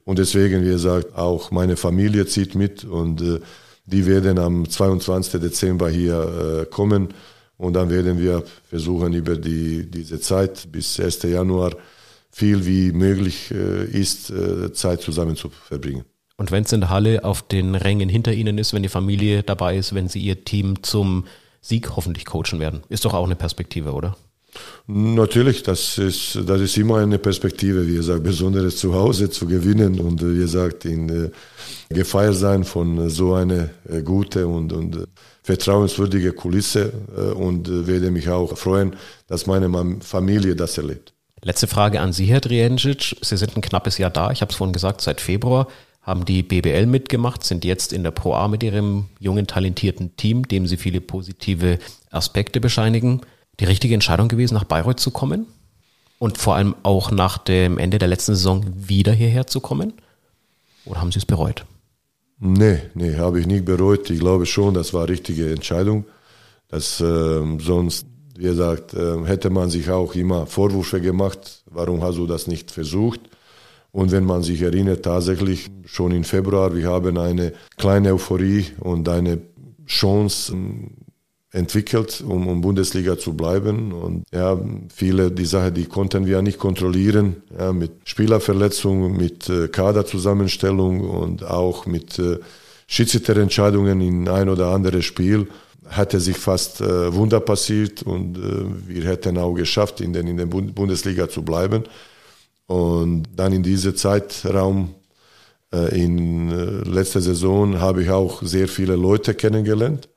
Und 0.05 0.19
deswegen, 0.19 0.63
wie 0.65 0.71
gesagt, 0.71 1.15
auch 1.17 1.51
meine 1.51 1.77
Familie 1.77 2.27
zieht 2.27 2.55
mit 2.55 2.85
und 2.85 3.21
äh, 3.21 3.41
die 3.85 4.07
werden 4.07 4.39
am 4.39 4.67
22. 4.69 5.41
Dezember 5.41 5.91
hier 5.91 6.63
äh, 6.63 6.67
kommen 6.67 7.09
und 7.59 7.75
dann 7.75 7.91
werden 7.91 8.19
wir 8.19 8.45
versuchen, 8.71 9.13
über 9.13 9.37
die, 9.37 9.91
diese 9.91 10.21
Zeit 10.21 10.73
bis 10.73 10.99
1. 10.99 11.25
Januar 11.25 11.73
viel 12.33 12.67
wie 12.67 12.93
möglich 12.93 13.51
äh, 13.51 13.85
ist, 13.85 14.31
äh, 14.31 14.73
Zeit 14.73 15.03
zusammen 15.03 15.37
zu 15.37 15.51
verbringen. 15.51 16.05
Und 16.37 16.51
wenn 16.51 16.65
es 16.65 16.73
in 16.73 16.81
der 16.81 16.91
Halle 16.91 17.25
auf 17.25 17.43
den 17.43 17.75
Rängen 17.75 18.09
hinter 18.09 18.33
Ihnen 18.33 18.59
ist, 18.59 18.73
wenn 18.73 18.83
die 18.83 18.89
Familie 18.89 19.43
dabei 19.43 19.77
ist, 19.77 19.95
wenn 19.95 20.09
Sie 20.09 20.21
Ihr 20.21 20.45
Team 20.45 20.83
zum 20.83 21.27
Sieg 21.61 21.95
hoffentlich 21.95 22.25
coachen 22.25 22.59
werden. 22.59 22.83
Ist 22.89 23.05
doch 23.05 23.15
auch 23.15 23.27
eine 23.27 23.37
Perspektive, 23.37 23.93
oder? 23.93 24.17
Natürlich, 24.87 25.63
das 25.63 25.97
ist, 25.97 26.39
das 26.45 26.61
ist 26.61 26.77
immer 26.77 26.99
eine 26.99 27.19
Perspektive, 27.19 27.87
wie 27.87 27.95
gesagt, 27.95 28.23
besonders 28.23 28.77
zu 28.77 28.93
Hause 28.93 29.31
zu 29.31 29.47
gewinnen 29.47 29.99
und 30.01 30.21
wie 30.21 30.39
gesagt, 30.39 30.85
in 30.85 31.09
äh, 31.09 31.31
gefeiert 31.89 32.35
sein 32.35 32.65
von 32.65 33.09
so 33.09 33.35
einer 33.35 33.71
äh, 33.89 34.03
gute 34.03 34.47
und, 34.47 34.73
und 34.73 34.97
äh, 34.97 35.07
vertrauenswürdige 35.43 36.33
Kulisse 36.33 36.93
äh, 37.17 37.31
und 37.33 37.69
äh, 37.69 37.87
werde 37.87 38.11
mich 38.11 38.29
auch 38.29 38.59
freuen, 38.59 38.97
dass 39.27 39.47
meine 39.47 39.71
Familie 40.01 40.55
das 40.55 40.77
erlebt. 40.77 41.15
Letzte 41.45 41.67
Frage 41.67 42.01
an 42.01 42.13
Sie, 42.13 42.27
Herr 42.27 42.41
Drijancic. 42.41 43.17
Sie 43.21 43.37
sind 43.37 43.57
ein 43.57 43.63
knappes 43.63 43.99
Jahr 43.99 44.11
da, 44.11 44.31
ich 44.31 44.43
habe 44.43 44.51
es 44.51 44.57
vorhin 44.57 44.73
gesagt, 44.73 45.01
seit 45.01 45.21
Februar 45.21 45.67
haben 46.01 46.25
die 46.25 46.43
BBL 46.43 46.87
mitgemacht, 46.87 47.45
sind 47.45 47.65
jetzt 47.65 47.93
in 47.93 48.03
der 48.03 48.11
Pro 48.13 48.35
A 48.35 48.49
mit 48.49 48.63
ihrem 48.63 49.07
jungen, 49.19 49.47
talentierten 49.47 50.17
Team, 50.17 50.47
dem 50.47 50.67
sie 50.67 50.77
viele 50.77 51.01
positive 51.01 51.79
Aspekte 52.11 52.61
bescheinigen. 52.61 53.21
Die 53.61 53.65
richtige 53.65 53.95
Entscheidung 53.95 54.29
gewesen, 54.29 54.55
nach 54.55 54.65
Bayreuth 54.65 55.01
zu 55.01 55.11
kommen 55.11 55.47
und 56.19 56.39
vor 56.39 56.55
allem 56.55 56.77
auch 56.85 57.11
nach 57.11 57.39
dem 57.39 57.79
Ende 57.79 57.99
der 57.99 58.09
letzten 58.09 58.35
Saison 58.35 58.65
wieder 58.77 59.13
hierher 59.13 59.49
zu 59.49 59.61
kommen? 59.61 59.93
Oder 60.85 61.01
haben 61.01 61.13
Sie 61.13 61.19
es 61.19 61.27
bereut? 61.27 61.65
Nee, 62.39 62.79
nee, 62.95 63.17
habe 63.17 63.41
ich 63.41 63.47
nicht 63.47 63.65
bereut. 63.65 64.09
Ich 64.11 64.21
glaube 64.21 64.47
schon, 64.47 64.75
das 64.75 64.95
war 64.95 65.09
richtige 65.09 65.53
Entscheidung. 65.53 66.05
Das, 66.69 67.01
äh, 67.01 67.59
sonst, 67.59 68.07
wie 68.37 68.45
gesagt, 68.45 68.95
äh, 68.95 69.25
hätte 69.25 69.51
man 69.51 69.71
sich 69.71 69.91
auch 69.91 70.15
immer 70.15 70.47
Vorwürfe 70.47 71.01
gemacht, 71.01 71.63
warum 71.71 72.03
hast 72.03 72.19
du 72.19 72.27
das 72.27 72.47
nicht 72.47 72.71
versucht? 72.71 73.21
Und 73.91 74.11
wenn 74.11 74.25
man 74.25 74.43
sich 74.43 74.63
erinnert, 74.63 75.05
tatsächlich 75.05 75.71
schon 75.85 76.13
im 76.13 76.25
Februar, 76.25 76.75
wir 76.75 76.89
haben 76.89 77.19
eine 77.19 77.53
kleine 77.77 78.15
Euphorie 78.15 78.67
und 78.81 79.09
eine 79.09 79.43
Chance 79.87 80.55
ähm, 80.55 80.93
entwickelt, 81.53 82.25
um, 82.27 82.49
um 82.49 82.63
Bundesliga 82.63 83.19
zu 83.19 83.35
bleiben. 83.35 83.93
Und 83.93 84.25
ja, 84.33 84.59
viele 84.93 85.31
die 85.31 85.45
Sachen, 85.45 85.75
die 85.75 85.85
konnten 85.85 86.25
wir 86.25 86.41
nicht 86.41 86.59
kontrollieren, 86.59 87.43
ja, 87.57 87.73
mit 87.75 87.93
Spielerverletzungen, 88.05 89.15
mit 89.15 89.51
äh, 89.51 89.69
Kaderzusammenstellung 89.69 91.01
und 91.01 91.45
auch 91.45 91.85
mit 91.85 92.19
äh, 92.19 92.39
Schiedsrichterentscheidungen 92.87 94.01
in 94.01 94.29
ein 94.29 94.49
oder 94.49 94.69
andere 94.69 95.03
Spiel 95.03 95.49
hätte 95.89 96.21
sich 96.21 96.37
fast 96.37 96.81
äh, 96.81 97.15
Wunder 97.15 97.41
passiert 97.41 98.03
und 98.03 98.39
äh, 98.39 98.65
wir 98.87 99.05
hätten 99.05 99.39
auch 99.39 99.55
geschafft, 99.55 100.01
in 100.01 100.13
der 100.13 100.23
in 100.23 100.37
den 100.37 100.49
Bundesliga 100.49 101.29
zu 101.29 101.43
bleiben. 101.43 101.85
Und 102.67 103.25
dann 103.37 103.53
in 103.53 103.63
diesem 103.63 103.97
Zeitraum, 103.97 104.95
äh, 105.73 106.03
in 106.03 106.51
äh, 106.51 106.89
letzter 106.89 107.21
Saison, 107.21 107.81
habe 107.81 108.03
ich 108.03 108.11
auch 108.11 108.43
sehr 108.43 108.69
viele 108.69 108.97
Leute 108.97 109.35
kennengelernt. 109.35 110.09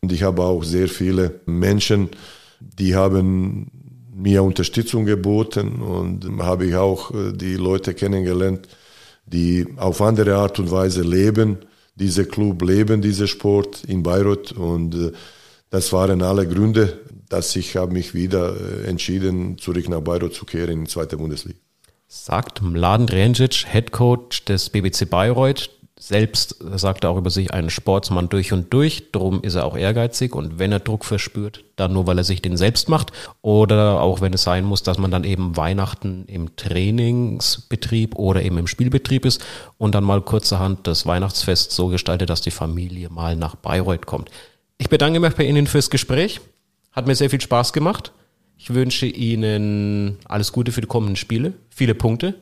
Und 0.00 0.12
ich 0.12 0.22
habe 0.22 0.42
auch 0.42 0.64
sehr 0.64 0.88
viele 0.88 1.40
Menschen, 1.46 2.10
die 2.60 2.94
haben 2.94 3.70
mir 4.14 4.42
Unterstützung 4.42 5.04
geboten 5.04 5.82
und 5.82 6.42
habe 6.42 6.66
ich 6.66 6.74
auch 6.76 7.10
äh, 7.12 7.32
die 7.32 7.56
Leute 7.56 7.94
kennengelernt, 7.94 8.68
die 9.26 9.66
auf 9.76 10.00
andere 10.00 10.36
Art 10.36 10.58
und 10.58 10.70
Weise 10.70 11.02
leben, 11.02 11.58
diese 11.94 12.26
Club 12.26 12.62
leben, 12.62 13.02
dieser 13.02 13.26
Sport 13.26 13.84
in 13.84 14.02
Bayreuth 14.02 14.52
und 14.52 15.12
das 15.70 15.92
waren 15.92 16.22
alle 16.22 16.46
Gründe, 16.46 17.00
dass 17.28 17.56
ich 17.56 17.76
habe 17.76 17.92
mich 17.92 18.14
wieder 18.14 18.54
äh, 18.54 18.86
entschieden, 18.88 19.58
zurück 19.58 19.88
nach 19.88 20.00
Bayreuth 20.00 20.34
zu 20.34 20.44
kehren 20.44 20.70
in 20.70 20.84
die 20.84 20.90
zweite 20.90 21.16
Bundesliga. 21.16 21.58
Sagt 22.06 22.62
Mladen 22.62 23.08
Drenjic, 23.08 23.66
Head 23.72 23.90
Coach 23.90 24.44
des 24.44 24.70
BBC 24.70 25.10
Bayreuth, 25.10 25.70
selbst 26.06 26.56
sagt 26.74 27.04
er 27.04 27.10
auch 27.10 27.16
über 27.16 27.30
sich 27.30 27.54
ein 27.54 27.70
Sportsmann 27.70 28.28
durch 28.28 28.52
und 28.52 28.74
durch, 28.74 29.10
darum 29.10 29.42
ist 29.42 29.54
er 29.54 29.64
auch 29.64 29.74
ehrgeizig 29.74 30.34
und 30.34 30.58
wenn 30.58 30.70
er 30.70 30.80
Druck 30.80 31.02
verspürt, 31.02 31.64
dann 31.76 31.94
nur 31.94 32.06
weil 32.06 32.18
er 32.18 32.24
sich 32.24 32.42
den 32.42 32.58
selbst 32.58 32.90
macht 32.90 33.10
oder 33.40 34.02
auch 34.02 34.20
wenn 34.20 34.34
es 34.34 34.42
sein 34.42 34.64
muss, 34.64 34.82
dass 34.82 34.98
man 34.98 35.10
dann 35.10 35.24
eben 35.24 35.56
Weihnachten 35.56 36.26
im 36.26 36.56
Trainingsbetrieb 36.56 38.16
oder 38.16 38.42
eben 38.42 38.58
im 38.58 38.66
Spielbetrieb 38.66 39.24
ist 39.24 39.42
und 39.78 39.94
dann 39.94 40.04
mal 40.04 40.20
kurzerhand 40.20 40.86
das 40.86 41.06
Weihnachtsfest 41.06 41.72
so 41.72 41.88
gestaltet, 41.88 42.28
dass 42.28 42.42
die 42.42 42.50
Familie 42.50 43.08
mal 43.08 43.34
nach 43.34 43.54
Bayreuth 43.54 44.04
kommt. 44.04 44.30
Ich 44.76 44.90
bedanke 44.90 45.20
mich 45.20 45.34
bei 45.34 45.44
Ihnen 45.44 45.66
fürs 45.66 45.88
Gespräch, 45.88 46.42
hat 46.92 47.06
mir 47.06 47.14
sehr 47.14 47.30
viel 47.30 47.40
Spaß 47.40 47.72
gemacht. 47.72 48.12
Ich 48.58 48.74
wünsche 48.74 49.06
Ihnen 49.06 50.18
alles 50.26 50.52
Gute 50.52 50.70
für 50.70 50.82
die 50.82 50.86
kommenden 50.86 51.16
Spiele, 51.16 51.54
viele 51.70 51.94
Punkte 51.94 52.34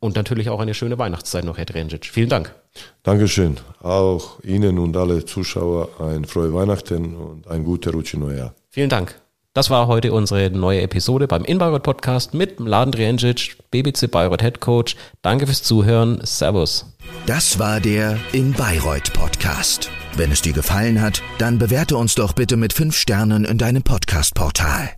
und 0.00 0.16
natürlich 0.16 0.48
auch 0.48 0.60
eine 0.60 0.72
schöne 0.72 0.98
Weihnachtszeit 0.98 1.44
noch, 1.44 1.58
Herr 1.58 1.66
Drenjic. 1.66 2.06
Vielen 2.06 2.30
Dank. 2.30 2.54
Dankeschön. 3.02 3.56
Auch 3.80 4.42
Ihnen 4.44 4.78
und 4.78 4.96
alle 4.96 5.24
Zuschauer 5.24 5.88
ein 6.00 6.24
frohe 6.24 6.54
Weihnachten 6.54 7.16
und 7.16 7.48
ein 7.48 7.64
guter 7.64 7.92
Rutsch 7.92 8.14
in 8.14 8.20
Neujahr. 8.20 8.54
Vielen 8.70 8.88
Dank. 8.88 9.20
Das 9.54 9.68
war 9.68 9.86
heute 9.86 10.14
unsere 10.14 10.50
neue 10.50 10.80
Episode 10.80 11.28
beim 11.28 11.44
InBayreuth 11.44 11.82
Podcast 11.82 12.32
mit 12.32 12.58
Mladen 12.58 12.92
Drenjic, 12.92 13.58
BBC 13.70 14.10
Bayreuth 14.10 14.40
Head 14.40 14.60
Coach. 14.60 14.96
Danke 15.20 15.46
fürs 15.46 15.62
Zuhören. 15.62 16.20
Servus. 16.24 16.86
Das 17.26 17.58
war 17.58 17.78
der 17.78 18.18
In 18.32 18.54
Bayreuth 18.54 19.12
Podcast. 19.12 19.90
Wenn 20.16 20.32
es 20.32 20.40
dir 20.40 20.54
gefallen 20.54 21.02
hat, 21.02 21.22
dann 21.36 21.58
bewerte 21.58 21.98
uns 21.98 22.14
doch 22.14 22.32
bitte 22.32 22.56
mit 22.56 22.72
fünf 22.72 22.96
Sternen 22.96 23.44
in 23.44 23.58
deinem 23.58 23.82
Podcast-Portal. 23.82 24.90